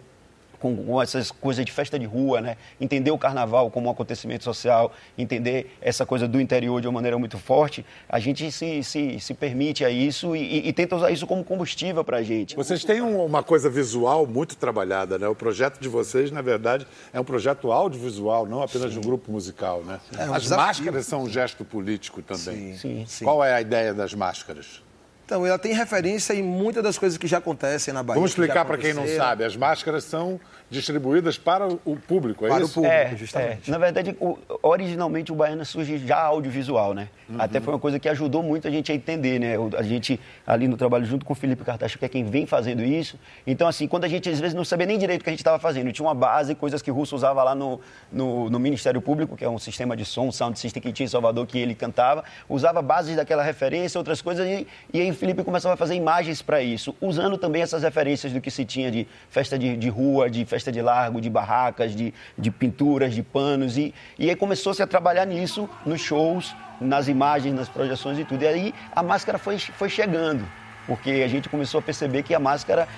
com, 0.64 0.74
com, 0.74 1.02
essas 1.02 1.30
coisas 1.30 1.62
de 1.62 1.70
festa 1.70 1.98
de 1.98 2.06
rua, 2.06 2.40
né? 2.40 2.56
entender 2.80 3.10
o 3.10 3.18
carnaval 3.18 3.70
como 3.70 3.88
um 3.88 3.90
acontecimento 3.90 4.44
social, 4.44 4.90
entender 5.18 5.76
essa 5.82 6.06
coisa 6.06 6.26
do 6.26 6.40
interior 6.40 6.80
de 6.80 6.88
uma 6.88 6.94
maneira 6.94 7.18
muito 7.18 7.36
forte, 7.36 7.84
a 8.08 8.18
gente 8.18 8.50
se, 8.50 8.82
se, 8.82 9.20
se 9.20 9.34
permite 9.34 9.84
a 9.84 9.90
isso 9.90 10.34
e, 10.34 10.66
e, 10.66 10.72
tenta 10.72 10.96
usar 10.96 11.10
isso 11.10 11.26
como 11.26 11.44
combustível 11.44 12.02
para 12.02 12.16
a 12.16 12.22
gente. 12.22 12.56
Vocês 12.56 12.82
têm 12.82 13.02
uma 13.02 13.42
coisa 13.42 13.68
visual 13.68 14.26
muito 14.26 14.56
trabalhada, 14.56 15.18
né? 15.18 15.28
O 15.28 15.34
projeto 15.34 15.78
de 15.78 15.88
vocês, 15.88 16.30
na 16.30 16.40
verdade, 16.40 16.86
é 17.12 17.20
um 17.20 17.24
projeto 17.24 17.70
audiovisual, 17.70 18.46
não 18.46 18.62
apenas 18.62 18.88
sim. 18.88 18.98
de 18.98 19.06
um 19.06 19.10
grupo 19.10 19.30
musical, 19.30 19.82
né? 19.84 20.00
É, 20.16 20.22
As 20.22 20.48
máscaras 20.48 21.04
são 21.04 21.24
um 21.24 21.28
gesto 21.28 21.62
político 21.62 22.22
também. 22.22 22.72
Sim, 22.72 22.78
sim, 22.78 23.04
sim. 23.06 23.24
Qual 23.24 23.44
é 23.44 23.52
a 23.52 23.60
ideia 23.60 23.92
das 23.92 24.14
máscaras? 24.14 24.82
Então, 25.24 25.46
ela 25.46 25.58
tem 25.58 25.72
referência 25.72 26.34
em 26.34 26.42
muitas 26.42 26.82
das 26.82 26.98
coisas 26.98 27.16
que 27.16 27.26
já 27.26 27.38
acontecem 27.38 27.94
na 27.94 28.02
Bahia. 28.02 28.16
Vamos 28.16 28.32
explicar 28.32 28.64
para 28.66 28.76
quem 28.76 28.92
não 28.92 29.06
sabe. 29.08 29.42
As 29.42 29.56
máscaras 29.56 30.04
são 30.04 30.38
distribuídas 30.74 31.38
para 31.38 31.66
o 31.66 31.96
público, 31.96 32.44
é 32.44 32.48
para 32.48 32.62
isso? 32.62 32.72
Para 32.72 32.80
o 32.80 32.84
público, 32.84 33.14
é, 33.14 33.16
justamente. 33.16 33.68
É. 33.68 33.70
Na 33.70 33.78
verdade, 33.78 34.16
o, 34.20 34.38
originalmente 34.62 35.32
o 35.32 35.34
Baiana 35.34 35.64
surge 35.64 35.98
já 35.98 36.20
audiovisual, 36.20 36.92
né? 36.92 37.08
Uhum. 37.28 37.36
Até 37.38 37.60
foi 37.60 37.72
uma 37.72 37.80
coisa 37.80 37.98
que 37.98 38.08
ajudou 38.08 38.42
muito 38.42 38.68
a 38.68 38.70
gente 38.70 38.92
a 38.92 38.94
entender, 38.94 39.38
né? 39.38 39.54
A 39.78 39.82
gente, 39.82 40.20
ali 40.46 40.68
no 40.68 40.76
trabalho 40.76 41.04
junto 41.04 41.24
com 41.24 41.32
o 41.32 41.36
Felipe 41.36 41.64
Cartacho, 41.64 41.98
que 41.98 42.04
é 42.04 42.08
quem 42.08 42.24
vem 42.24 42.46
fazendo 42.46 42.82
isso. 42.82 43.18
Então, 43.46 43.66
assim, 43.66 43.86
quando 43.86 44.04
a 44.04 44.08
gente 44.08 44.28
às 44.28 44.40
vezes 44.40 44.54
não 44.54 44.64
sabia 44.64 44.86
nem 44.86 44.98
direito 44.98 45.22
o 45.22 45.24
que 45.24 45.30
a 45.30 45.32
gente 45.32 45.40
estava 45.40 45.58
fazendo, 45.58 45.92
tinha 45.92 46.06
uma 46.06 46.14
base, 46.14 46.54
coisas 46.54 46.82
que 46.82 46.90
o 46.90 46.94
Russo 46.94 47.14
usava 47.14 47.42
lá 47.42 47.54
no, 47.54 47.80
no, 48.12 48.50
no, 48.50 48.58
Ministério 48.58 49.00
Público, 49.00 49.36
que 49.36 49.44
é 49.44 49.48
um 49.48 49.58
sistema 49.58 49.96
de 49.96 50.04
som, 50.04 50.30
sound 50.30 50.58
system 50.58 50.82
que 50.82 50.92
tinha 50.92 51.04
em 51.04 51.08
Salvador, 51.08 51.46
que 51.46 51.58
ele 51.58 51.74
cantava, 51.74 52.24
usava 52.48 52.82
bases 52.82 53.16
daquela 53.16 53.42
referência, 53.42 53.98
outras 53.98 54.20
coisas, 54.20 54.46
e, 54.46 54.66
e 54.92 55.00
aí 55.00 55.10
o 55.10 55.14
Felipe 55.14 55.42
começava 55.44 55.74
a 55.74 55.76
fazer 55.76 55.94
imagens 55.94 56.42
para 56.42 56.60
isso, 56.60 56.94
usando 57.00 57.38
também 57.38 57.62
essas 57.62 57.82
referências 57.82 58.32
do 58.32 58.40
que 58.40 58.50
se 58.50 58.64
tinha 58.64 58.90
de 58.90 59.06
festa 59.30 59.58
de, 59.58 59.76
de 59.76 59.88
rua, 59.88 60.28
de 60.28 60.44
festa 60.44 60.63
de 60.70 60.82
largo, 60.82 61.20
de 61.20 61.30
barracas, 61.30 61.94
de, 61.94 62.12
de 62.36 62.50
pinturas, 62.50 63.14
de 63.14 63.22
panos. 63.22 63.76
E, 63.78 63.94
e 64.18 64.28
aí 64.28 64.36
começou-se 64.36 64.82
a 64.82 64.86
trabalhar 64.86 65.24
nisso, 65.24 65.68
nos 65.84 66.00
shows, 66.00 66.54
nas 66.80 67.08
imagens, 67.08 67.54
nas 67.54 67.68
projeções 67.68 68.18
e 68.18 68.24
tudo. 68.24 68.42
E 68.42 68.46
aí 68.46 68.74
a 68.94 69.02
máscara 69.02 69.38
foi, 69.38 69.58
foi 69.58 69.88
chegando, 69.88 70.44
porque 70.86 71.22
a 71.24 71.28
gente 71.28 71.48
começou 71.48 71.78
a 71.78 71.82
perceber 71.82 72.22
que 72.22 72.34
a 72.34 72.40
máscara, 72.40 72.88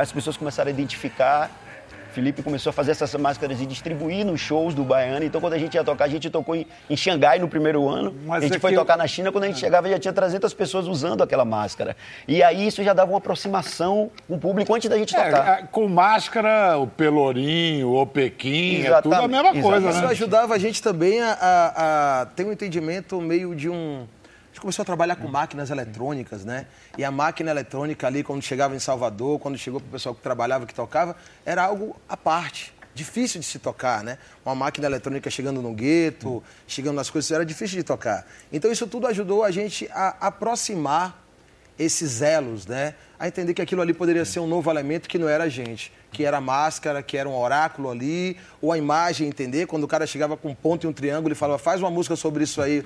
as 0.00 0.12
pessoas 0.12 0.36
começaram 0.36 0.68
a 0.68 0.72
identificar 0.72 1.50
Felipe 2.12 2.42
começou 2.42 2.70
a 2.70 2.72
fazer 2.72 2.92
essas 2.92 3.14
máscaras 3.14 3.60
e 3.60 3.66
distribuir 3.66 4.24
nos 4.24 4.40
shows 4.40 4.74
do 4.74 4.84
Baiano. 4.84 5.24
Então, 5.24 5.40
quando 5.40 5.52
a 5.52 5.58
gente 5.58 5.74
ia 5.74 5.84
tocar, 5.84 6.04
a 6.04 6.08
gente 6.08 6.28
tocou 6.30 6.56
em, 6.56 6.66
em 6.88 6.96
Xangai 6.96 7.38
no 7.38 7.48
primeiro 7.48 7.88
ano. 7.88 8.14
Mas 8.24 8.42
a 8.42 8.46
gente 8.46 8.56
é 8.56 8.60
foi 8.60 8.72
tocar 8.74 8.94
eu... 8.94 8.98
na 8.98 9.06
China, 9.06 9.30
quando 9.30 9.44
a 9.44 9.46
gente 9.48 9.58
chegava 9.58 9.88
já 9.88 9.98
tinha 9.98 10.12
300 10.12 10.52
pessoas 10.54 10.86
usando 10.86 11.22
aquela 11.22 11.44
máscara. 11.44 11.96
E 12.26 12.42
aí 12.42 12.66
isso 12.66 12.82
já 12.82 12.92
dava 12.92 13.12
uma 13.12 13.18
aproximação 13.18 14.10
com 14.26 14.34
o 14.34 14.38
público 14.38 14.74
antes 14.74 14.88
da 14.88 14.96
gente 14.96 15.14
é, 15.14 15.24
tocar. 15.24 15.60
É, 15.60 15.62
com 15.70 15.88
máscara, 15.88 16.78
o 16.78 16.86
Pelourinho, 16.86 17.94
o 17.94 18.06
Pequim, 18.06 18.82
é 18.82 19.02
tudo 19.02 19.14
a 19.14 19.28
mesma 19.28 19.52
coisa, 19.52 19.80
né? 19.80 19.90
Isso 19.90 20.06
ajudava 20.06 20.54
a 20.54 20.58
gente 20.58 20.82
também 20.82 21.20
a, 21.20 21.32
a, 21.32 22.20
a 22.22 22.26
ter 22.26 22.44
um 22.44 22.52
entendimento 22.52 23.20
meio 23.20 23.54
de 23.54 23.68
um 23.68 24.06
gente 24.58 24.60
começou 24.60 24.82
a 24.82 24.86
trabalhar 24.86 25.16
com 25.16 25.28
máquinas 25.28 25.70
eletrônicas, 25.70 26.44
né? 26.44 26.66
E 26.96 27.04
a 27.04 27.10
máquina 27.10 27.50
eletrônica 27.50 28.06
ali, 28.06 28.24
quando 28.24 28.42
chegava 28.42 28.74
em 28.74 28.78
Salvador, 28.78 29.38
quando 29.38 29.56
chegou 29.56 29.80
para 29.80 29.88
o 29.88 29.92
pessoal 29.92 30.14
que 30.14 30.20
trabalhava, 30.20 30.66
que 30.66 30.74
tocava, 30.74 31.16
era 31.46 31.62
algo 31.62 31.96
à 32.08 32.16
parte. 32.16 32.74
Difícil 32.94 33.40
de 33.40 33.46
se 33.46 33.60
tocar, 33.60 34.02
né? 34.02 34.18
Uma 34.44 34.56
máquina 34.56 34.86
eletrônica 34.88 35.30
chegando 35.30 35.62
no 35.62 35.72
gueto, 35.72 36.42
chegando 36.66 36.96
nas 36.96 37.08
coisas, 37.08 37.30
era 37.30 37.46
difícil 37.46 37.78
de 37.78 37.84
tocar. 37.84 38.26
Então, 38.52 38.72
isso 38.72 38.86
tudo 38.88 39.06
ajudou 39.06 39.44
a 39.44 39.50
gente 39.52 39.88
a 39.92 40.16
aproximar 40.20 41.24
esses 41.78 42.20
elos, 42.20 42.66
né? 42.66 42.94
A 43.16 43.28
entender 43.28 43.54
que 43.54 43.62
aquilo 43.62 43.80
ali 43.80 43.94
poderia 43.94 44.24
ser 44.24 44.40
um 44.40 44.46
novo 44.48 44.68
elemento 44.68 45.08
que 45.08 45.18
não 45.18 45.28
era 45.28 45.44
a 45.44 45.48
gente 45.48 45.92
que 46.10 46.24
era 46.24 46.40
máscara, 46.40 47.02
que 47.02 47.16
era 47.16 47.28
um 47.28 47.36
oráculo 47.36 47.90
ali, 47.90 48.36
ou 48.60 48.72
a 48.72 48.78
imagem, 48.78 49.28
entender? 49.28 49.66
Quando 49.66 49.84
o 49.84 49.88
cara 49.88 50.06
chegava 50.06 50.36
com 50.36 50.48
um 50.48 50.54
ponto 50.54 50.84
e 50.84 50.86
um 50.88 50.92
triângulo 50.92 51.32
e 51.32 51.36
falava, 51.36 51.58
faz 51.58 51.80
uma 51.80 51.90
música 51.90 52.16
sobre 52.16 52.44
isso 52.44 52.62
aí. 52.62 52.84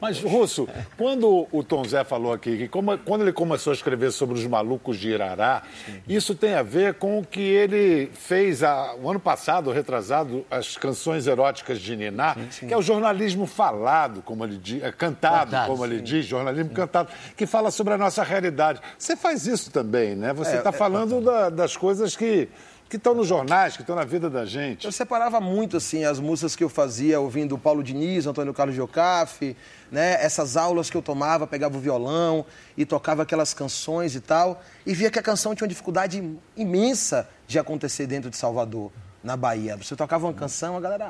Mas, 0.00 0.20
Russo, 0.20 0.68
quando 0.96 1.46
o 1.50 1.62
Tom 1.62 1.84
Zé 1.84 2.04
falou 2.04 2.32
aqui 2.32 2.56
que 2.58 2.68
como, 2.68 2.96
quando 2.98 3.22
ele 3.22 3.32
começou 3.32 3.70
a 3.70 3.74
escrever 3.74 4.12
sobre 4.12 4.38
os 4.38 4.46
malucos 4.46 4.98
de 4.98 5.08
Irará, 5.08 5.62
sim. 5.86 6.00
isso 6.08 6.34
tem 6.34 6.54
a 6.54 6.62
ver 6.62 6.94
com 6.94 7.18
o 7.18 7.24
que 7.24 7.40
ele 7.40 8.10
fez 8.14 8.62
a, 8.62 8.94
o 8.94 9.08
ano 9.10 9.20
passado, 9.20 9.70
retrasado, 9.70 10.44
as 10.50 10.76
canções 10.76 11.26
eróticas 11.26 11.80
de 11.80 11.96
Niná, 11.96 12.34
sim, 12.34 12.48
sim. 12.50 12.66
que 12.66 12.74
é 12.74 12.76
o 12.76 12.82
jornalismo 12.82 13.46
falado, 13.46 14.22
como 14.22 14.44
ele 14.44 14.58
diz, 14.58 14.82
é 14.82 14.92
cantado, 14.92 15.50
cantado 15.50 15.70
como 15.70 15.84
ele 15.84 16.00
diz, 16.00 16.26
jornalismo 16.26 16.70
cantado, 16.70 17.10
que 17.36 17.46
fala 17.46 17.70
sobre 17.70 17.94
a 17.94 17.98
nossa 17.98 18.22
realidade. 18.22 18.80
Você 18.98 19.16
faz 19.16 19.46
isso 19.46 19.70
também, 19.70 20.14
né? 20.14 20.32
Você 20.32 20.56
está 20.56 20.70
é, 20.70 20.74
é, 20.74 20.76
falando 20.76 21.18
é... 21.18 21.22
Da, 21.22 21.50
das 21.50 21.76
coisas 21.76 22.16
que 22.16 22.48
que 22.92 22.98
estão 22.98 23.14
nos 23.14 23.26
jornais, 23.26 23.74
que 23.74 23.80
estão 23.80 23.96
na 23.96 24.04
vida 24.04 24.28
da 24.28 24.44
gente. 24.44 24.84
Eu 24.84 24.92
separava 24.92 25.40
muito, 25.40 25.78
assim, 25.78 26.04
as 26.04 26.20
músicas 26.20 26.54
que 26.54 26.62
eu 26.62 26.68
fazia 26.68 27.18
ouvindo 27.18 27.56
Paulo 27.56 27.82
Diniz, 27.82 28.26
Antônio 28.26 28.52
Carlos 28.52 28.76
Jocafe, 28.76 29.56
né? 29.90 30.22
Essas 30.22 30.58
aulas 30.58 30.90
que 30.90 30.96
eu 30.98 31.00
tomava, 31.00 31.46
pegava 31.46 31.74
o 31.74 31.80
violão 31.80 32.44
e 32.76 32.84
tocava 32.84 33.22
aquelas 33.22 33.54
canções 33.54 34.14
e 34.14 34.20
tal. 34.20 34.62
E 34.84 34.92
via 34.92 35.10
que 35.10 35.18
a 35.18 35.22
canção 35.22 35.54
tinha 35.54 35.64
uma 35.64 35.70
dificuldade 35.70 36.22
imensa 36.54 37.26
de 37.46 37.58
acontecer 37.58 38.06
dentro 38.06 38.28
de 38.28 38.36
Salvador, 38.36 38.92
na 39.24 39.38
Bahia. 39.38 39.74
Você 39.78 39.96
tocava 39.96 40.26
uma 40.26 40.34
canção, 40.34 40.76
a 40.76 40.80
galera... 40.80 41.08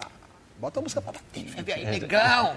"Ah, 0.63 0.67
Bota 0.67 0.79
a 0.79 0.83
música 0.83 1.03
pra 1.03 1.13
bater, 1.13 1.45
vem 1.63 1.75
aí, 1.75 1.85
negão! 2.01 2.55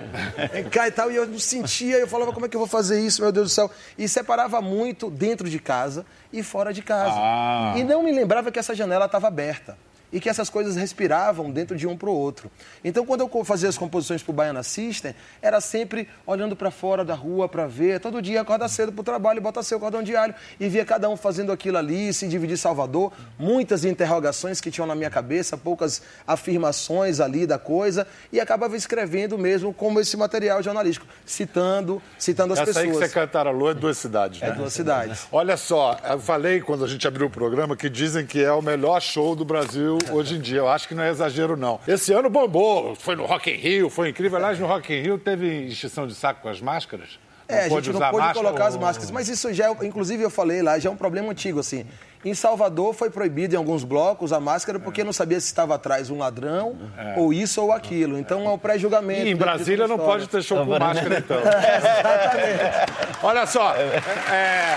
Vem 0.54 0.63
cá 0.70 0.88
e 0.88 0.91
tal. 0.91 1.12
E 1.12 1.15
eu 1.15 1.26
não 1.26 1.39
sentia, 1.39 1.98
eu 1.98 2.08
falava, 2.08 2.32
como 2.32 2.46
é 2.46 2.50
que 2.50 2.56
eu 2.56 2.60
vou 2.60 2.68
fazer 2.68 3.02
isso, 3.02 3.22
meu 3.22 3.32
Deus 3.32 3.48
do 3.48 3.54
céu? 3.54 3.72
E 3.98 4.08
separava 4.08 4.62
muito 4.62 5.10
dentro 5.10 5.50
de 5.50 5.60
casa 5.60 6.06
e 6.32 6.44
fora 6.44 6.72
de 6.72 6.82
casa. 6.82 7.15
Ah. 7.18 7.74
E 7.76 7.84
não 7.84 8.04
me 8.04 8.12
lembrava 8.12 8.52
que 8.52 8.60
essa 8.60 8.76
janela 8.76 9.06
estava 9.06 9.28
aberta 9.28 9.78
e 10.15 10.19
que 10.21 10.30
essas 10.30 10.49
coisas 10.49 10.78
respiravam 10.78 11.51
dentro 11.51 11.75
de 11.75 11.86
um 11.86 11.97
para 11.97 12.08
o 12.10 12.13
outro. 12.13 12.49
Então, 12.86 13.06
quando 13.06 13.19
eu 13.30 13.43
fazia 13.43 13.67
as 13.67 13.78
composições 13.78 14.23
para 14.23 14.32
o 14.32 14.34
Baiana 14.34 14.63
System, 14.63 15.13
era 15.41 15.60
sempre 15.60 16.08
olhando 16.25 16.56
para 16.56 16.71
fora 16.71 17.04
da 17.04 17.13
rua 17.13 17.49
para 17.49 17.67
ver. 17.67 17.99
Todo 17.99 18.21
dia 18.21 18.39
acorda 18.39 18.65
cedo 18.69 18.93
para 18.93 19.01
o 19.01 19.04
trabalho, 19.04 19.41
bota 19.41 19.62
seu 19.62 19.78
cordão 19.78 20.01
diário 20.01 20.34
e 20.58 20.69
via 20.69 20.86
cada 20.86 21.10
um 21.10 21.17
fazendo 21.17 21.51
aquilo 21.51 21.78
ali, 21.78 22.13
se 22.13 22.30
dividir 22.30 22.58
Salvador. 22.58 23.12
Muitas 23.38 23.84
interrogações 23.84 24.62
que 24.62 24.71
tinham 24.71 24.88
na 24.88 24.95
minha 24.95 25.10
cabeça, 25.10 25.58
poucas 25.58 26.01
afirmações 26.25 27.19
ali 27.19 27.45
da 27.45 27.58
coisa 27.60 28.08
e 28.32 28.39
acabava 28.39 28.78
escrevendo 28.78 29.38
mesmo 29.38 29.73
como 29.73 29.99
esse 29.99 30.15
material 30.15 30.63
jornalístico, 30.63 31.06
citando, 31.25 32.01
citando 32.17 32.54
as 32.54 32.60
Essa 32.60 32.80
aí 32.80 32.86
que 32.86 32.91
pessoas. 32.93 33.10
você 33.12 33.13
cantarolou 33.13 33.69
é 33.69 33.73
duas 33.73 33.97
cidades, 33.97 34.41
É 34.41 34.47
né? 34.49 34.56
duas 34.56 34.71
cidades. 34.71 35.28
Olha 35.30 35.58
só, 35.58 35.97
eu 36.10 36.19
falei 36.21 36.62
quando 36.62 36.86
a 36.86 36.88
gente 36.88 37.06
abriu 37.06 37.28
o 37.28 37.30
programa 37.30 37.75
que 37.75 37.89
dizem 37.89 38.25
que 38.25 38.41
é 38.41 38.51
o 38.54 38.62
melhor 38.62 39.01
show 39.01 39.36
do 39.36 39.43
Brasil 39.43 39.97
hoje 40.13 40.36
em 40.36 40.39
dia. 40.39 40.58
Eu 40.60 40.70
acho 40.70 40.88
que 40.88 40.96
não 40.96 41.04
é 41.04 41.10
exagero, 41.10 41.56
não. 41.56 41.80
Esse 41.88 42.13
ano 42.13 42.30
bombou, 42.30 42.96
foi 42.96 43.15
no 43.15 43.26
Rock 43.26 43.50
in 43.52 43.56
Rio, 43.56 43.89
foi 43.89 44.10
incrível. 44.10 44.38
Aliás, 44.38 44.60
no 44.60 44.68
Rock 44.68 44.94
in 44.94 45.02
Rio 45.02 45.18
teve 45.18 45.68
extinção 45.68 46.08
de 46.08 46.15
saco 46.15 46.41
com 46.41 46.50
as 46.50 46.62
máscaras. 46.62 47.20
É, 47.48 47.65
a 47.65 47.70
pôde 47.70 47.86
gente 47.86 47.94
não 47.94 48.10
pôde 48.10 48.24
máscara. 48.26 48.34
colocar 48.34 48.65
as 48.65 48.76
máscaras. 48.76 49.12
Mas 49.12 49.30
isso 49.30 49.54
já, 49.54 49.70
é- 49.70 49.86
inclusive 49.86 50.24
eu 50.24 50.32
falei 50.32 50.63
lá, 50.63 50.80
já 50.80 50.89
é 50.89 50.91
um 50.91 50.96
problema 50.96 51.32
antigo, 51.32 51.60
assim. 51.60 51.86
Em 52.24 52.34
Salvador 52.34 52.91
foi 52.96 53.12
proibido 53.12 53.54
em 53.54 53.58
alguns 53.58 53.84
blocos 53.84 54.34
a 54.34 54.39
máscara 54.39 54.80
porque 54.80 55.04
não 55.04 55.13
sabia 55.13 55.39
se 55.39 55.46
estava 55.46 55.76
atrás 55.76 56.10
um 56.10 56.18
ladrão 56.18 56.76
ou 57.15 57.32
isso 57.32 57.62
ou 57.62 57.72
aquilo. 57.72 58.18
Então 58.18 58.44
é 58.48 58.50
um 58.50 58.58
pré-julgamento. 58.58 59.28
E 59.28 59.30
em 59.30 59.36
Brasília 59.36 59.88
não 59.88 59.96
a 59.96 60.00
pode 60.00 60.28
ter 60.28 60.41
show 60.41 60.65
com 60.65 60.80
máscara, 60.80 61.20
então. 61.20 61.38
Olha 63.22 63.46
só, 63.46 63.76
é... 64.34 64.76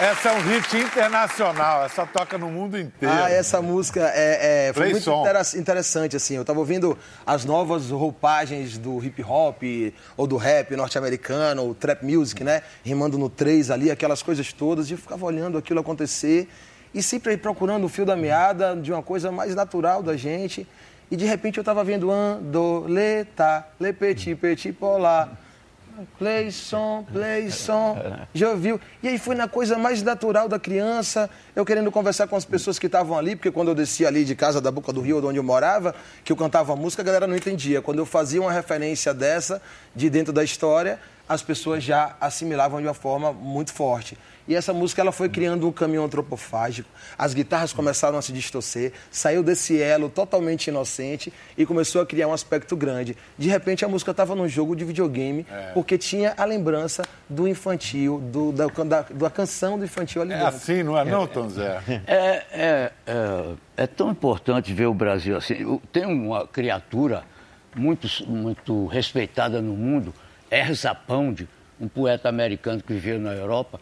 Essa 0.00 0.28
é 0.28 0.32
um 0.32 0.40
hit 0.42 0.76
internacional, 0.76 1.84
essa 1.84 2.06
toca 2.06 2.38
no 2.38 2.48
mundo 2.48 2.78
inteiro. 2.78 3.12
Ah, 3.12 3.28
essa 3.30 3.60
música 3.60 4.00
é, 4.14 4.68
é- 4.68 4.72
foi 4.72 4.82
Play 4.82 4.92
muito 4.92 5.02
som. 5.04 5.22
intera- 5.22 5.42
interessante, 5.56 6.14
assim. 6.14 6.36
Eu 6.36 6.44
tava 6.44 6.60
ouvindo 6.60 6.96
as 7.26 7.44
novas 7.44 7.90
roupagens 7.90 8.78
do 8.78 9.02
hip 9.04 9.20
hop 9.24 9.60
ou 10.16 10.24
do 10.28 10.36
rap 10.36 10.74
norte-americano, 10.76 11.64
ou 11.64 11.74
trap 11.74 12.04
music, 12.04 12.44
né? 12.44 12.62
Rimando 12.84 13.18
no 13.18 13.28
3 13.28 13.72
ali, 13.72 13.90
aquelas 13.90 14.22
coisas 14.22 14.52
todas. 14.52 14.88
E 14.88 14.92
eu 14.92 14.98
ficava 14.98 15.26
olhando 15.26 15.58
aquilo 15.58 15.80
acontecer 15.80 16.48
e 16.94 17.02
sempre 17.02 17.36
procurando 17.36 17.84
o 17.84 17.88
fio 17.88 18.06
da 18.06 18.14
meada 18.14 18.76
de 18.76 18.92
uma 18.92 19.02
coisa 19.02 19.32
mais 19.32 19.52
natural 19.56 20.00
da 20.00 20.16
gente. 20.16 20.64
E 21.10 21.16
de 21.16 21.24
repente 21.24 21.58
eu 21.58 21.64
tava 21.64 21.82
vendo 21.82 22.08
ando, 22.08 22.84
le, 22.86 23.24
tá, 23.34 23.66
le, 23.80 23.92
petit, 23.92 24.36
petit, 24.36 24.72
polar. 24.72 25.28
Play 27.12 27.50
som. 27.50 27.96
Já 28.34 28.50
ouviu? 28.50 28.80
E 29.02 29.08
aí 29.08 29.18
foi 29.18 29.34
na 29.34 29.48
coisa 29.48 29.78
mais 29.78 30.02
natural 30.02 30.48
da 30.48 30.58
criança, 30.58 31.28
eu 31.56 31.64
querendo 31.64 31.90
conversar 31.90 32.26
com 32.26 32.36
as 32.36 32.44
pessoas 32.44 32.78
que 32.78 32.86
estavam 32.86 33.16
ali, 33.18 33.34
porque 33.34 33.50
quando 33.50 33.68
eu 33.68 33.74
descia 33.74 34.08
ali 34.08 34.24
de 34.24 34.34
casa 34.34 34.60
da 34.60 34.70
Boca 34.70 34.92
do 34.92 35.00
Rio, 35.00 35.20
de 35.20 35.26
onde 35.26 35.38
eu 35.38 35.42
morava, 35.42 35.94
que 36.24 36.32
eu 36.32 36.36
cantava 36.36 36.74
música, 36.76 37.02
a 37.02 37.04
galera 37.04 37.26
não 37.26 37.36
entendia. 37.36 37.82
Quando 37.82 37.98
eu 37.98 38.06
fazia 38.06 38.40
uma 38.40 38.52
referência 38.52 39.12
dessa, 39.12 39.60
de 39.94 40.08
dentro 40.08 40.32
da 40.32 40.44
história, 40.44 40.98
as 41.28 41.42
pessoas 41.42 41.82
já 41.84 42.16
assimilavam 42.20 42.80
de 42.80 42.86
uma 42.86 42.94
forma 42.94 43.32
muito 43.32 43.72
forte. 43.72 44.16
E 44.46 44.54
essa 44.54 44.72
música 44.72 45.02
ela 45.02 45.12
foi 45.12 45.28
criando 45.28 45.68
um 45.68 45.72
caminho 45.72 46.02
antropofágico. 46.02 46.88
As 47.18 47.34
guitarras 47.34 47.70
começaram 47.74 48.16
a 48.16 48.22
se 48.22 48.32
distorcer, 48.32 48.94
saiu 49.10 49.42
desse 49.42 49.78
elo 49.78 50.08
totalmente 50.08 50.68
inocente 50.68 51.30
e 51.54 51.66
começou 51.66 52.00
a 52.00 52.06
criar 52.06 52.28
um 52.28 52.32
aspecto 52.32 52.74
grande. 52.74 53.14
De 53.36 53.46
repente 53.46 53.84
a 53.84 53.88
música 53.88 54.10
estava 54.10 54.34
num 54.34 54.48
jogo 54.48 54.74
de 54.74 54.86
videogame, 54.86 55.44
porque 55.74 55.98
tinha 55.98 56.32
a 56.34 56.46
lembrança 56.46 57.02
do 57.28 57.46
infantil, 57.46 58.20
do, 58.32 58.50
da, 58.50 58.66
da, 58.68 59.02
da 59.02 59.30
canção 59.30 59.78
do 59.78 59.84
infantil 59.84 60.22
ali 60.22 60.32
É 60.32 60.38
dentro. 60.38 60.56
assim, 60.56 60.82
não 60.82 60.96
é 60.96 61.04
não, 61.04 61.26
Tom 61.26 61.50
Zé? 61.50 61.82
É, 62.06 62.12
é, 62.48 62.92
é, 63.06 63.44
é 63.76 63.86
tão 63.86 64.10
importante 64.10 64.72
ver 64.72 64.86
o 64.86 64.94
Brasil 64.94 65.36
assim. 65.36 65.78
Tem 65.92 66.06
uma 66.06 66.46
criatura 66.46 67.22
muito, 67.76 68.08
muito 68.26 68.86
respeitada 68.86 69.60
no 69.60 69.74
mundo, 69.74 70.14
Erza 70.50 70.94
Pound, 70.94 71.48
um 71.80 71.88
poeta 71.88 72.28
americano 72.28 72.82
que 72.82 72.92
viveu 72.92 73.18
na 73.18 73.32
Europa, 73.32 73.80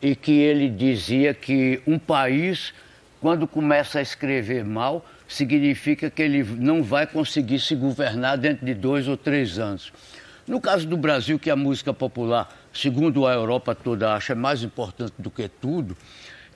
e 0.00 0.14
que 0.14 0.32
ele 0.32 0.68
dizia 0.68 1.32
que 1.32 1.80
um 1.86 1.98
país, 1.98 2.74
quando 3.20 3.46
começa 3.46 3.98
a 3.98 4.02
escrever 4.02 4.64
mal, 4.64 5.04
significa 5.26 6.10
que 6.10 6.22
ele 6.22 6.42
não 6.42 6.82
vai 6.82 7.06
conseguir 7.06 7.58
se 7.58 7.74
governar 7.74 8.36
dentro 8.36 8.64
de 8.64 8.74
dois 8.74 9.08
ou 9.08 9.16
três 9.16 9.58
anos. 9.58 9.92
No 10.46 10.60
caso 10.60 10.86
do 10.86 10.96
Brasil, 10.96 11.38
que 11.38 11.50
a 11.50 11.56
música 11.56 11.94
popular, 11.94 12.54
segundo 12.72 13.26
a 13.26 13.32
Europa 13.32 13.74
toda 13.74 14.14
acha, 14.14 14.34
mais 14.34 14.62
importante 14.62 15.14
do 15.18 15.30
que 15.30 15.48
tudo, 15.48 15.96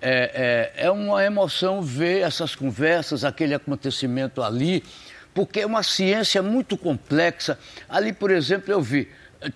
é, 0.00 0.72
é, 0.76 0.86
é 0.86 0.90
uma 0.90 1.24
emoção 1.24 1.80
ver 1.80 2.20
essas 2.20 2.54
conversas, 2.54 3.24
aquele 3.24 3.54
acontecimento 3.54 4.42
ali, 4.42 4.84
porque 5.32 5.60
é 5.60 5.66
uma 5.66 5.82
ciência 5.82 6.42
muito 6.42 6.76
complexa. 6.76 7.58
Ali, 7.88 8.12
por 8.12 8.30
exemplo, 8.30 8.70
eu 8.70 8.82
vi, 8.82 9.08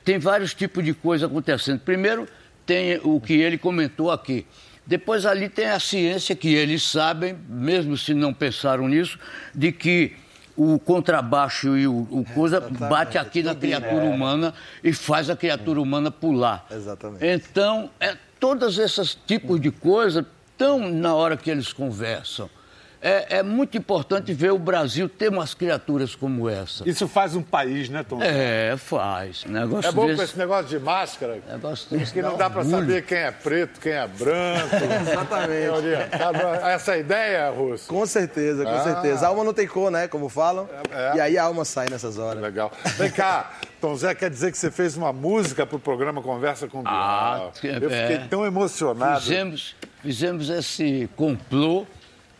tem 0.04 0.18
vários 0.18 0.54
tipos 0.54 0.84
de 0.84 0.94
coisa 0.94 1.26
acontecendo. 1.26 1.80
Primeiro, 1.80 2.26
tem 2.64 3.00
o 3.02 3.20
que 3.20 3.34
ele 3.34 3.58
comentou 3.58 4.10
aqui. 4.10 4.46
Depois 4.86 5.24
ali 5.24 5.48
tem 5.48 5.66
a 5.66 5.78
ciência 5.78 6.34
que 6.34 6.52
eles 6.54 6.82
sabem, 6.82 7.36
mesmo 7.48 7.96
se 7.96 8.14
não 8.14 8.34
pensaram 8.34 8.88
nisso, 8.88 9.18
de 9.54 9.70
que 9.70 10.16
o 10.56 10.78
contrabaixo 10.78 11.76
e 11.76 11.86
o, 11.86 12.06
o 12.10 12.24
coisa 12.34 12.60
bate 12.60 13.16
aqui 13.16 13.42
na 13.42 13.54
criatura 13.54 14.04
humana 14.04 14.52
e 14.82 14.92
faz 14.92 15.30
a 15.30 15.36
criatura 15.36 15.80
humana 15.80 16.10
pular. 16.10 16.66
Exatamente. 16.70 17.24
Então, 17.24 17.90
é, 17.98 18.16
todos 18.38 18.78
esses 18.78 19.16
tipos 19.26 19.60
de 19.60 19.70
coisa 19.70 20.26
estão 20.50 20.90
na 20.90 21.14
hora 21.14 21.36
que 21.36 21.50
eles 21.50 21.72
conversam. 21.72 22.50
É, 23.04 23.38
é 23.38 23.42
muito 23.42 23.76
importante 23.76 24.32
ver 24.32 24.52
o 24.52 24.58
Brasil 24.58 25.08
ter 25.08 25.28
umas 25.28 25.54
criaturas 25.54 26.14
como 26.14 26.48
essa. 26.48 26.88
Isso 26.88 27.08
faz 27.08 27.34
um 27.34 27.42
país, 27.42 27.88
né, 27.88 28.04
Tom 28.08 28.20
Zé? 28.20 28.70
É, 28.72 28.76
faz. 28.76 29.44
Negócio 29.44 29.88
É 29.88 29.92
bom 29.92 30.02
com 30.02 30.06
desse, 30.08 30.22
esse 30.22 30.38
negócio 30.38 30.66
de 30.68 30.78
máscara, 30.78 31.40
negócio 31.48 31.90
desse 31.98 32.12
que 32.12 32.22
não 32.22 32.36
dá 32.36 32.48
pra 32.48 32.60
orgulho. 32.60 32.78
saber 32.78 33.02
quem 33.04 33.18
é 33.18 33.30
preto, 33.32 33.80
quem 33.80 33.90
é 33.92 34.06
branco. 34.06 34.76
Exatamente. 35.02 36.10
Tá. 36.60 36.70
Essa 36.70 36.92
é 36.92 36.94
a 36.94 36.98
ideia, 36.98 37.50
Russo? 37.50 37.88
Com 37.88 38.06
certeza, 38.06 38.64
com 38.64 38.70
Ah. 38.70 38.84
certeza. 38.84 39.26
A 39.26 39.28
alma 39.30 39.42
não 39.42 39.52
tem 39.52 39.66
cor, 39.66 39.90
né? 39.90 40.06
Como 40.06 40.28
falam. 40.28 40.68
É. 40.92 41.16
E 41.16 41.20
aí 41.20 41.36
a 41.38 41.42
alma 41.44 41.64
sai 41.64 41.88
nessas 41.90 42.18
horas. 42.18 42.40
Legal. 42.40 42.70
Vem 42.98 43.10
cá, 43.10 43.50
Tom 43.80 43.96
Zé, 43.96 44.14
quer 44.14 44.30
dizer 44.30 44.52
que 44.52 44.58
você 44.58 44.70
fez 44.70 44.96
uma 44.96 45.12
música 45.12 45.66
pro 45.66 45.78
programa 45.80 46.22
Conversa 46.22 46.68
com 46.68 46.82
Bial. 46.82 46.94
Ah, 46.94 47.50
Eu 47.64 47.90
é. 47.90 48.08
fiquei 48.08 48.28
tão 48.28 48.46
emocionado. 48.46 49.20
Fizemos, 49.22 49.74
fizemos 50.02 50.48
esse 50.50 51.08
complô, 51.16 51.84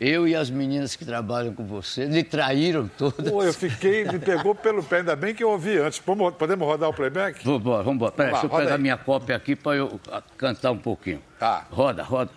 eu 0.02 0.26
e 0.26 0.34
as 0.34 0.50
meninas 0.50 0.96
que 0.96 1.04
trabalham 1.04 1.54
com 1.54 1.64
você, 1.64 2.06
lhe 2.06 2.24
traíram 2.24 2.90
todas. 2.98 3.30
Pô, 3.30 3.44
eu 3.44 3.52
fiquei, 3.54 4.04
me 4.04 4.18
pegou 4.18 4.52
pelo 4.52 4.82
pé, 4.82 4.96
ainda 4.98 5.14
bem 5.14 5.32
que 5.32 5.44
eu 5.44 5.50
ouvi 5.50 5.78
antes. 5.78 6.00
Podemos 6.00 6.34
podemos 6.34 6.66
rodar 6.66 6.88
o 6.90 6.92
playback? 6.92 7.44
Vamos 7.44 7.60
embora, 7.60 7.82
vamos 7.84 7.96
embora. 7.96 8.12
Peraí, 8.12 8.32
Vamos 8.32 8.42
deixa 8.42 8.56
eu 8.56 8.60
pegar 8.64 8.74
aí. 8.76 8.82
minha 8.82 8.96
cópia 8.96 9.36
aqui 9.36 9.54
para 9.54 9.76
eu 9.76 10.00
cantar 10.36 10.72
um 10.72 10.78
pouquinho. 10.78 11.22
Tá. 11.38 11.66
Roda, 11.70 12.02
roda. 12.02 12.30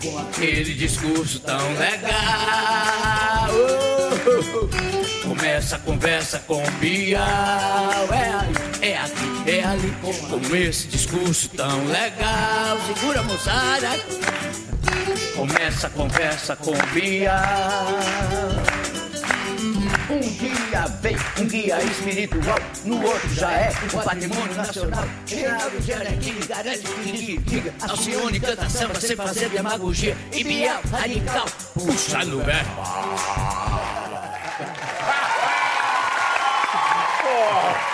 Com 0.00 0.18
aquele 0.20 0.74
discurso 0.74 1.40
tão 1.40 1.58
legal. 1.74 3.48
oh, 3.50 4.30
oh, 4.30 4.68
oh. 4.92 4.95
Começa 5.26 5.74
a 5.74 5.78
conversa 5.80 6.38
com 6.46 6.62
o 6.62 6.70
Bial. 6.72 7.20
É 8.12 8.28
ali, 8.32 8.54
é 8.80 8.96
aqui, 8.96 9.50
é 9.50 9.64
ali. 9.64 9.92
Com 10.00 10.56
esse 10.56 10.86
discurso 10.86 11.48
tão 11.48 11.84
legal. 11.86 12.78
Segura, 12.86 13.22
moçada. 13.24 13.88
Começa 15.34 15.88
a 15.88 15.90
conversa 15.90 16.54
com 16.56 16.70
o 16.70 16.86
Bial. 16.94 17.86
Um 20.08 20.20
dia 20.20 20.86
vem 21.02 21.16
um 21.40 21.44
guia 21.46 21.82
espiritual, 21.82 22.58
no 22.84 23.04
outro 23.04 23.34
já 23.34 23.50
é 23.50 23.72
o 23.92 24.04
patrimônio 24.04 24.54
nacional. 24.54 25.04
Reinaldo 25.26 25.82
Giannettini 25.82 26.46
garante 26.46 26.82
que 27.02 27.36
diga, 27.38 27.74
Alcione 27.82 28.38
canta 28.38 28.70
samba 28.70 29.00
sem 29.00 29.16
fazer 29.16 29.48
demagogia. 29.48 30.16
E 30.32 30.44
Bial 30.44 30.80
radical, 30.92 31.46
puxa 31.74 32.24
no 32.24 32.38
verbo. 32.38 33.85
Oh. 37.48 37.92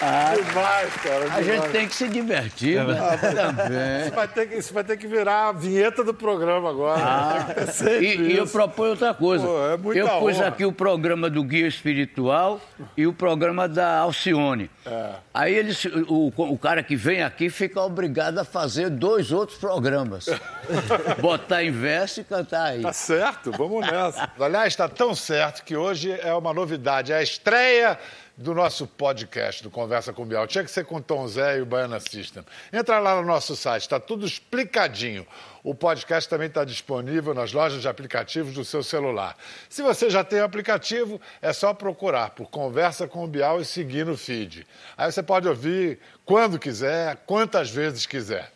Ah, 0.00 0.34
demais, 0.34 0.94
cara. 0.96 1.24
A 1.24 1.40
demais. 1.40 1.46
gente 1.46 1.68
tem 1.70 1.88
que 1.88 1.94
se 1.94 2.08
divertir, 2.08 2.84
né? 2.84 2.94
Também. 3.16 4.02
Isso 4.02 4.14
vai, 4.14 4.28
ter 4.28 4.48
que, 4.48 4.54
isso 4.56 4.74
vai 4.74 4.84
ter 4.84 4.96
que 4.96 5.06
virar 5.06 5.48
a 5.48 5.52
vinheta 5.52 6.04
do 6.04 6.12
programa 6.12 6.68
agora. 6.68 7.00
Ah, 7.02 7.66
sempre 7.72 8.06
e, 8.06 8.32
e 8.32 8.36
eu 8.36 8.46
proponho 8.46 8.90
outra 8.90 9.14
coisa. 9.14 9.46
Pô, 9.46 9.66
é 9.66 9.76
muita 9.76 10.00
eu 10.00 10.08
pus 10.18 10.36
honra. 10.36 10.48
aqui 10.48 10.64
o 10.64 10.72
programa 10.72 11.30
do 11.30 11.42
Guia 11.42 11.66
Espiritual 11.66 12.60
e 12.96 13.06
o 13.06 13.12
programa 13.12 13.66
da 13.66 13.98
Alcione. 13.98 14.70
É. 14.84 15.14
Aí 15.32 15.54
eles, 15.54 15.84
o, 16.08 16.32
o 16.36 16.58
cara 16.58 16.82
que 16.82 16.94
vem 16.94 17.22
aqui 17.22 17.48
fica 17.48 17.80
obrigado 17.80 18.38
a 18.38 18.44
fazer 18.44 18.90
dois 18.90 19.32
outros 19.32 19.58
programas. 19.58 20.26
Botar 21.20 21.64
em 21.64 21.70
verso 21.70 22.20
e 22.20 22.24
cantar 22.24 22.66
aí. 22.66 22.82
Tá 22.82 22.92
certo, 22.92 23.50
vamos 23.52 23.80
nessa. 23.86 24.30
Aliás, 24.38 24.68
está 24.68 24.88
tão 24.88 25.14
certo 25.14 25.64
que 25.64 25.76
hoje 25.76 26.12
é 26.22 26.34
uma 26.34 26.52
novidade, 26.52 27.12
é 27.12 27.16
a 27.16 27.22
estreia 27.22 27.98
do 28.36 28.52
nosso 28.52 28.86
podcast 28.86 29.62
do 29.62 29.70
Conversa 29.70 30.12
com 30.12 30.26
Bial. 30.26 30.46
Tinha 30.46 30.62
que 30.62 30.70
ser 30.70 30.84
com 30.84 31.00
Tom 31.00 31.26
Zé 31.26 31.58
e 31.58 31.62
o 31.62 31.66
Baiana 31.66 31.98
System. 31.98 32.44
Entra 32.70 32.98
lá 32.98 33.16
no 33.16 33.26
nosso 33.26 33.56
site, 33.56 33.82
está 33.82 33.98
tudo 33.98 34.26
explicadinho. 34.26 35.26
O 35.64 35.74
podcast 35.74 36.28
também 36.28 36.48
está 36.48 36.62
disponível 36.62 37.32
nas 37.32 37.52
lojas 37.52 37.80
de 37.80 37.88
aplicativos 37.88 38.52
do 38.52 38.64
seu 38.64 38.82
celular. 38.82 39.36
Se 39.70 39.80
você 39.80 40.10
já 40.10 40.22
tem 40.22 40.40
o 40.40 40.44
aplicativo, 40.44 41.18
é 41.40 41.52
só 41.52 41.72
procurar 41.72 42.30
por 42.30 42.50
Conversa 42.50 43.08
com 43.08 43.26
Bial 43.26 43.60
e 43.60 43.64
seguir 43.64 44.04
no 44.04 44.16
feed. 44.16 44.66
Aí 44.98 45.10
você 45.10 45.22
pode 45.22 45.48
ouvir 45.48 45.98
quando 46.24 46.58
quiser, 46.58 47.16
quantas 47.24 47.70
vezes 47.70 48.04
quiser. 48.04 48.52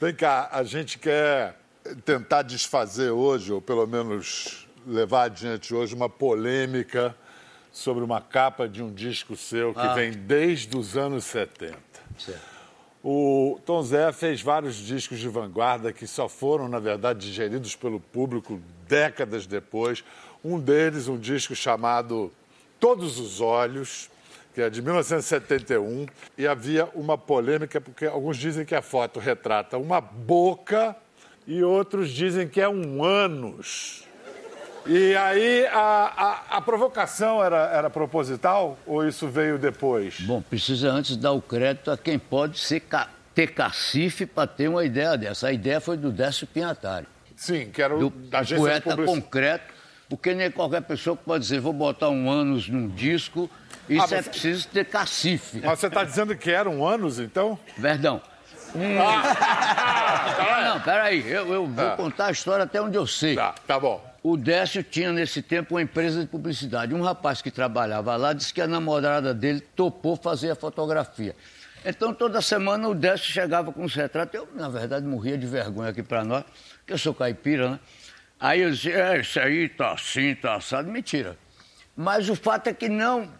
Vem 0.00 0.14
cá, 0.14 0.48
a 0.50 0.64
gente 0.64 0.98
quer 0.98 1.54
tentar 2.04 2.42
desfazer 2.42 3.10
hoje, 3.10 3.52
ou 3.52 3.62
pelo 3.62 3.86
menos 3.86 4.66
levar 4.84 5.24
adiante 5.24 5.72
hoje, 5.72 5.94
uma 5.94 6.08
polêmica 6.08 7.14
sobre 7.76 8.02
uma 8.02 8.22
capa 8.22 8.66
de 8.66 8.82
um 8.82 8.90
disco 8.90 9.36
seu 9.36 9.74
que 9.74 9.86
vem 9.88 10.10
desde 10.10 10.74
os 10.78 10.96
anos 10.96 11.24
70. 11.24 11.76
O 13.04 13.60
Tom 13.66 13.82
Zé 13.82 14.10
fez 14.12 14.40
vários 14.40 14.76
discos 14.76 15.18
de 15.18 15.28
vanguarda 15.28 15.92
que 15.92 16.06
só 16.06 16.26
foram, 16.26 16.68
na 16.68 16.78
verdade, 16.78 17.26
digeridos 17.26 17.76
pelo 17.76 18.00
público 18.00 18.58
décadas 18.88 19.46
depois. 19.46 20.02
Um 20.42 20.58
deles, 20.58 21.06
um 21.06 21.18
disco 21.18 21.54
chamado 21.54 22.32
Todos 22.80 23.20
os 23.20 23.42
Olhos, 23.42 24.08
que 24.54 24.62
é 24.62 24.70
de 24.70 24.80
1971, 24.80 26.06
e 26.38 26.46
havia 26.46 26.86
uma 26.94 27.18
polêmica, 27.18 27.78
porque 27.78 28.06
alguns 28.06 28.38
dizem 28.38 28.64
que 28.64 28.74
a 28.74 28.80
foto 28.80 29.20
retrata 29.20 29.76
uma 29.76 30.00
boca 30.00 30.96
e 31.46 31.62
outros 31.62 32.08
dizem 32.08 32.48
que 32.48 32.58
é 32.58 32.68
um 32.68 33.04
ânus. 33.04 34.06
E 34.88 35.16
aí, 35.16 35.66
a, 35.66 36.42
a, 36.50 36.56
a 36.58 36.60
provocação 36.60 37.42
era, 37.42 37.70
era 37.72 37.90
proposital 37.90 38.78
ou 38.86 39.06
isso 39.06 39.26
veio 39.28 39.58
depois? 39.58 40.20
Bom, 40.20 40.40
precisa 40.40 40.90
antes 40.90 41.16
dar 41.16 41.32
o 41.32 41.42
crédito 41.42 41.90
a 41.90 41.96
quem 41.98 42.18
pode 42.18 42.58
ser 42.58 42.82
ter 43.34 43.48
cacife 43.48 44.24
para 44.26 44.46
ter 44.46 44.68
uma 44.68 44.84
ideia 44.84 45.16
dessa. 45.16 45.48
A 45.48 45.52
ideia 45.52 45.80
foi 45.80 45.96
do 45.96 46.10
Décio 46.12 46.46
Pinhatari, 46.46 47.06
Sim, 47.34 47.70
que 47.70 47.82
era 47.82 47.94
o 47.94 47.98
do 47.98 48.10
da 48.10 48.38
agência 48.38 48.56
de 48.56 48.62
poeta 48.62 48.90
publicidade. 48.90 49.22
concreto, 49.22 49.74
porque 50.08 50.34
nem 50.34 50.50
qualquer 50.50 50.82
pessoa 50.82 51.16
pode 51.16 51.42
dizer 51.42 51.60
vou 51.60 51.72
botar 51.72 52.08
um 52.08 52.30
ânus 52.30 52.68
num 52.68 52.88
disco. 52.88 53.50
Isso 53.88 54.14
Ah, 54.14 54.18
é 54.18 54.22
preciso 54.22 54.68
ter 54.68 54.84
cacife. 54.86 55.60
Mas 55.64 55.78
você 55.78 55.86
está 55.88 56.02
dizendo 56.04 56.34
que 56.36 56.50
eram 56.50 56.86
anos, 56.86 57.18
então? 57.20 57.58
Verdão. 57.76 58.20
Um... 58.74 59.00
Ah, 59.00 60.62
não, 60.74 60.80
peraí, 60.80 61.28
eu, 61.30 61.52
eu 61.52 61.66
vou 61.66 61.86
Ah. 61.86 61.96
contar 61.96 62.26
a 62.26 62.30
história 62.30 62.64
até 62.64 62.80
onde 62.80 62.96
eu 62.96 63.06
sei. 63.06 63.34
Tá, 63.36 63.54
tá 63.66 63.78
bom. 63.78 64.02
O 64.28 64.36
Décio 64.36 64.82
tinha 64.82 65.12
nesse 65.12 65.40
tempo 65.40 65.74
uma 65.76 65.82
empresa 65.82 66.20
de 66.20 66.26
publicidade. 66.26 66.92
Um 66.92 67.00
rapaz 67.00 67.40
que 67.40 67.48
trabalhava 67.48 68.16
lá 68.16 68.32
disse 68.32 68.52
que 68.52 68.60
a 68.60 68.66
namorada 68.66 69.32
dele 69.32 69.60
topou 69.60 70.16
fazer 70.16 70.50
a 70.50 70.56
fotografia. 70.56 71.36
Então 71.84 72.12
toda 72.12 72.42
semana 72.42 72.88
o 72.88 72.94
Décio 72.94 73.30
chegava 73.32 73.72
com 73.72 73.84
os 73.84 73.94
retratos. 73.94 74.34
Eu, 74.34 74.48
na 74.52 74.68
verdade, 74.68 75.06
morria 75.06 75.38
de 75.38 75.46
vergonha 75.46 75.90
aqui 75.90 76.02
para 76.02 76.24
nós, 76.24 76.42
porque 76.78 76.92
eu 76.94 76.98
sou 76.98 77.14
caipira, 77.14 77.70
né? 77.70 77.80
Aí 78.40 78.62
eu 78.62 78.70
dizia, 78.72 78.96
é, 78.96 79.20
isso 79.20 79.38
aí 79.38 79.68
tá 79.68 79.92
assim, 79.92 80.34
tá 80.34 80.56
assado. 80.56 80.90
Mentira. 80.90 81.36
Mas 81.96 82.28
o 82.28 82.34
fato 82.34 82.66
é 82.66 82.74
que 82.74 82.88
não, 82.88 83.30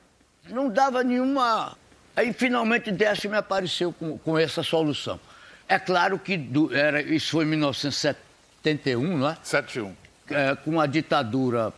não 0.49 0.69
dava 0.69 1.03
nenhuma. 1.03 1.77
Aí 2.15 2.33
finalmente 2.33 2.93
Décio 2.93 3.29
me 3.29 3.37
apareceu 3.37 3.93
com, 3.93 4.17
com 4.19 4.39
essa 4.39 4.63
solução. 4.63 5.19
É 5.69 5.81
claro 5.81 6.17
que 6.17 6.37
do- 6.37 6.73
era, 6.73 7.03
isso 7.03 7.33
foi 7.33 7.45
em 7.45 7.49
1971, 7.49 9.19
não 9.19 9.31
é? 9.31 9.37
7-1. 9.43 9.93
É, 10.31 10.55
com 10.55 10.81
a 10.81 10.87
ditadura 10.87 11.73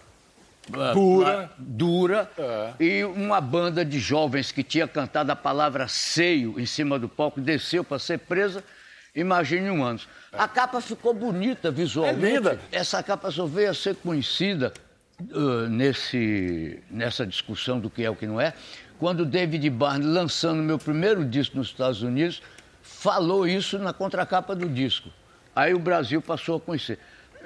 é, 0.72 0.92
Dura. 0.92 1.50
dura 1.56 2.30
É. 2.36 2.72
e 2.78 3.04
uma 3.04 3.40
banda 3.40 3.84
de 3.84 3.98
jovens 3.98 4.52
que 4.52 4.62
tinha 4.62 4.86
cantado 4.86 5.32
a 5.32 5.36
palavra 5.36 5.88
seio 5.88 6.60
em 6.60 6.66
cima 6.66 6.98
do 6.98 7.08
palco 7.08 7.40
desceu 7.40 7.82
para 7.82 7.98
ser 7.98 8.18
presa. 8.18 8.62
Imagine 9.14 9.70
um 9.70 9.82
ano. 9.82 10.00
A 10.32 10.46
capa 10.46 10.80
ficou 10.80 11.14
bonita 11.14 11.70
visualmente. 11.70 12.26
É 12.26 12.30
linda. 12.34 12.60
Essa 12.70 13.02
capa 13.02 13.30
só 13.30 13.46
veio 13.46 13.70
a 13.70 13.74
ser 13.74 13.96
conhecida 13.96 14.72
ah, 15.20 15.66
nesse, 15.68 16.80
nessa 16.90 17.26
discussão 17.26 17.80
do 17.80 17.90
que 17.90 18.04
é 18.04 18.10
o 18.10 18.14
que 18.14 18.26
não 18.26 18.40
é, 18.40 18.52
quando 18.98 19.24
David 19.24 19.68
Barnes, 19.70 20.06
lançando 20.06 20.62
meu 20.62 20.78
primeiro 20.78 21.24
disco 21.24 21.56
nos 21.56 21.68
Estados 21.68 22.02
Unidos, 22.02 22.42
falou 22.82 23.46
isso 23.46 23.78
na 23.78 23.92
contracapa 23.92 24.54
do 24.54 24.68
disco. 24.68 25.08
Aí 25.56 25.74
o 25.74 25.78
Brasil 25.78 26.20
passou 26.20 26.56
a 26.56 26.60
conhecer. 26.60 26.98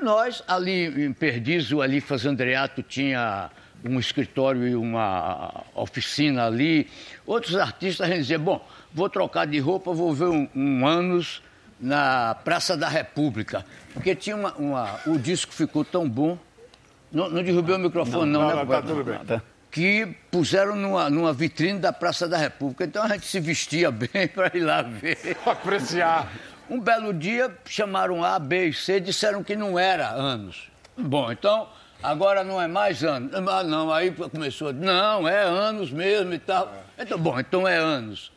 Nós, 0.03 0.43
ali 0.49 0.87
em 1.07 1.13
Perdizes, 1.13 1.73
ali 1.73 2.01
fazendo 2.01 2.33
Andreato, 2.33 2.83
tinha 2.83 3.51
um 3.85 3.99
escritório 3.99 4.67
e 4.67 4.75
uma 4.75 5.65
oficina 5.75 6.47
ali. 6.47 6.89
Outros 7.27 7.57
artistas 7.57 8.07
a 8.07 8.11
gente 8.11 8.23
dizia, 8.23 8.39
bom, 8.39 8.65
vou 8.93 9.09
trocar 9.09 9.47
de 9.47 9.59
roupa, 9.59 9.93
vou 9.93 10.13
ver 10.15 10.27
um, 10.27 10.49
um 10.55 10.87
anos 10.87 11.43
na 11.81 12.35
Praça 12.45 12.77
da 12.77 12.89
República. 12.89 13.65
Porque 13.93 14.15
tinha 14.15 14.37
uma, 14.37 14.53
uma- 14.55 15.01
O 15.07 15.19
disco 15.19 15.53
ficou 15.53 15.85
tão 15.85 16.09
bom. 16.09 16.39
Não, 17.11 17.29
não 17.29 17.43
derrubei 17.43 17.75
o 17.75 17.79
microfone, 17.79 18.31
não, 18.31 18.41
Não, 18.43 18.49
né? 18.49 18.55
não, 18.57 18.67
tá 18.67 18.81
tudo 18.83 19.05
bem. 19.05 19.19
que 19.71 20.07
puseram 20.31 20.77
numa, 20.77 21.11
numa 21.11 21.33
vitrine 21.33 21.79
da 21.79 21.93
Praça 21.93 22.29
da 22.29 22.37
República. 22.39 22.85
Então 22.85 23.03
a 23.03 23.09
gente 23.09 23.27
se 23.27 23.41
vestia 23.41 23.91
bem 23.93 24.29
para 24.33 24.51
ir 24.57 24.61
lá 24.61 24.81
ver. 24.83 25.19
Apreciar. 25.45 26.31
Um 26.73 26.81
belo 26.81 27.13
dia 27.13 27.55
chamaram 27.67 28.25
A, 28.25 28.39
B 28.39 28.69
e 28.69 28.73
C, 28.73 28.99
disseram 28.99 29.45
que 29.45 29.55
não 29.55 29.79
era 29.79 30.09
anos. 30.09 30.71
Bom, 30.97 31.31
então 31.31 31.69
agora 32.03 32.43
não 32.43 32.59
é 32.59 32.67
mais 32.67 33.05
anos. 33.05 33.31
Ah, 33.47 33.63
não, 33.63 33.93
aí 33.93 34.11
começou, 34.11 34.73
não, 34.73 35.29
é 35.29 35.43
anos 35.43 35.91
mesmo 35.91 36.33
e 36.33 36.39
tal. 36.39 36.73
Então, 36.99 37.19
bom, 37.19 37.39
então 37.39 37.69
é 37.69 37.77
anos. 37.77 38.33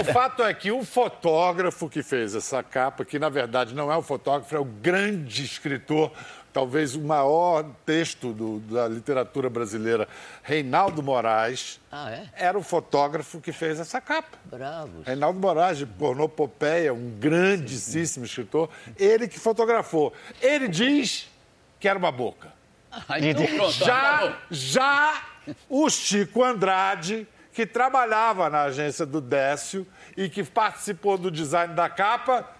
O 0.00 0.04
fato 0.10 0.42
é 0.42 0.54
que 0.54 0.72
o 0.72 0.82
fotógrafo 0.82 1.86
que 1.86 2.02
fez 2.02 2.34
essa 2.34 2.62
capa, 2.62 3.04
que 3.04 3.18
na 3.18 3.28
verdade 3.28 3.74
não 3.74 3.92
é 3.92 3.96
o 3.98 4.00
fotógrafo, 4.00 4.56
é 4.56 4.58
o 4.58 4.64
grande 4.64 5.44
escritor, 5.44 6.10
talvez 6.58 6.96
o 6.96 7.00
maior 7.00 7.64
texto 7.86 8.32
do- 8.32 8.58
da 8.58 8.88
literatura 8.88 9.48
brasileira, 9.48 10.08
Reinaldo 10.42 11.00
Moraes, 11.04 11.78
Ah, 11.92 12.10
é? 12.10 12.26
era 12.34 12.58
o 12.58 12.62
fotógrafo 12.64 13.40
que 13.40 13.52
fez 13.52 13.78
essa 13.78 14.00
capa. 14.00 14.36
Bravos. 14.44 15.06
Reinaldo 15.06 15.38
Moraes, 15.38 15.78
de 15.78 15.86
Pornopopeia, 15.86 16.92
um 16.92 17.10
grandíssimo 17.16 18.24
escritor, 18.24 18.68
ele 18.98 19.28
que 19.28 19.38
fotografou. 19.38 20.12
Ele 20.42 20.66
diz 20.66 21.30
que 21.78 21.86
era 21.86 21.96
uma 21.96 22.10
boca. 22.10 22.52
Ah, 22.90 23.20
então 23.20 23.46
pronto. 23.46 23.70
Já, 23.74 24.36
já 24.50 25.22
o 25.68 25.88
Chico 25.88 26.42
Andrade, 26.42 27.24
que 27.52 27.64
trabalhava 27.66 28.50
na 28.50 28.62
agência 28.62 29.06
do 29.06 29.20
Décio 29.20 29.86
e 30.16 30.28
que 30.28 30.42
participou 30.42 31.16
do 31.16 31.30
design 31.30 31.72
da 31.74 31.88
capa, 31.88 32.50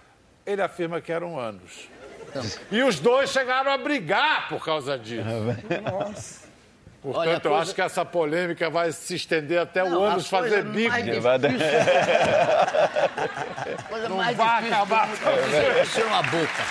ele 0.45 0.61
afirma 0.61 1.01
que 1.01 1.11
eram 1.11 1.37
anos. 1.37 1.89
E 2.71 2.83
os 2.83 2.99
dois 2.99 3.29
chegaram 3.31 3.71
a 3.71 3.77
brigar 3.77 4.47
por 4.49 4.63
causa 4.63 4.97
disso. 4.97 5.25
Nossa. 5.91 6.47
Portanto, 7.01 7.21
Olha, 7.21 7.31
a 7.31 7.35
eu 7.35 7.39
coisa- 7.41 7.57
acho 7.61 7.73
que 7.75 7.81
essa 7.81 8.03
polêmica 8.03 8.69
vai 8.69 8.91
se 8.91 9.15
estender 9.15 9.57
até 9.59 9.81
o 9.83 9.89
Não, 9.89 10.03
a 10.03 10.07
ânus 10.11 10.27
coisa 10.29 10.49
fazer 10.49 10.63
bico. 10.65 10.93
difícil- 10.97 11.21
Vai 11.21 11.39
dar- 11.39 11.49
A 11.49 11.53
coisa 13.87 14.09
mais 14.09 14.35
vai 14.37 14.55
difícil 14.57 14.75
acabar. 14.75 15.07
mundo 15.07 15.17
é 16.01 16.05
uma 16.05 16.23
boca. 16.23 16.63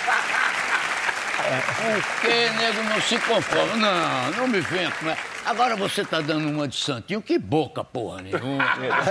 Por 1.79 2.03
que 2.21 2.49
nego 2.61 2.83
não 2.83 3.01
se 3.01 3.17
conforma? 3.19 3.75
Não, 3.77 4.31
não 4.33 4.47
me 4.47 4.61
com 4.91 5.09
essa. 5.09 5.28
Agora 5.45 5.75
você 5.75 6.05
tá 6.05 6.21
dando 6.21 6.47
uma 6.49 6.67
de 6.67 6.75
santinho. 6.75 7.21
Que 7.21 7.39
boca, 7.39 7.83
porra 7.83 8.21
nenhuma. 8.21 8.63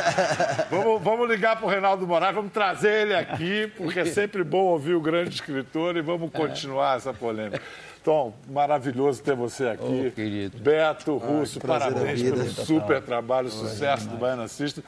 Vamos, 0.70 1.02
vamos 1.02 1.28
ligar 1.28 1.56
para 1.56 1.66
o 1.66 1.68
Reinaldo 1.68 2.06
Moraes, 2.06 2.34
vamos 2.34 2.52
trazer 2.52 3.02
ele 3.02 3.14
aqui, 3.14 3.72
porque 3.76 4.00
é 4.00 4.04
sempre 4.04 4.44
bom 4.44 4.64
ouvir 4.64 4.94
o 4.94 5.00
grande 5.00 5.34
escritor 5.34 5.96
e 5.96 6.02
vamos 6.02 6.30
continuar 6.30 6.96
essa 6.96 7.12
polêmica. 7.12 7.60
Tom, 8.04 8.32
maravilhoso 8.48 9.22
ter 9.22 9.34
você 9.34 9.66
aqui. 9.68 10.08
Ô, 10.08 10.10
querido. 10.10 10.58
Beto 10.58 11.16
Russo, 11.16 11.58
da 11.58 11.66
parabéns 11.66 12.22
pelo 12.22 12.48
super 12.48 13.02
trabalho, 13.02 13.50
sucesso 13.50 14.08
do 14.08 14.16
Baiana 14.16 14.48
System. 14.48 14.84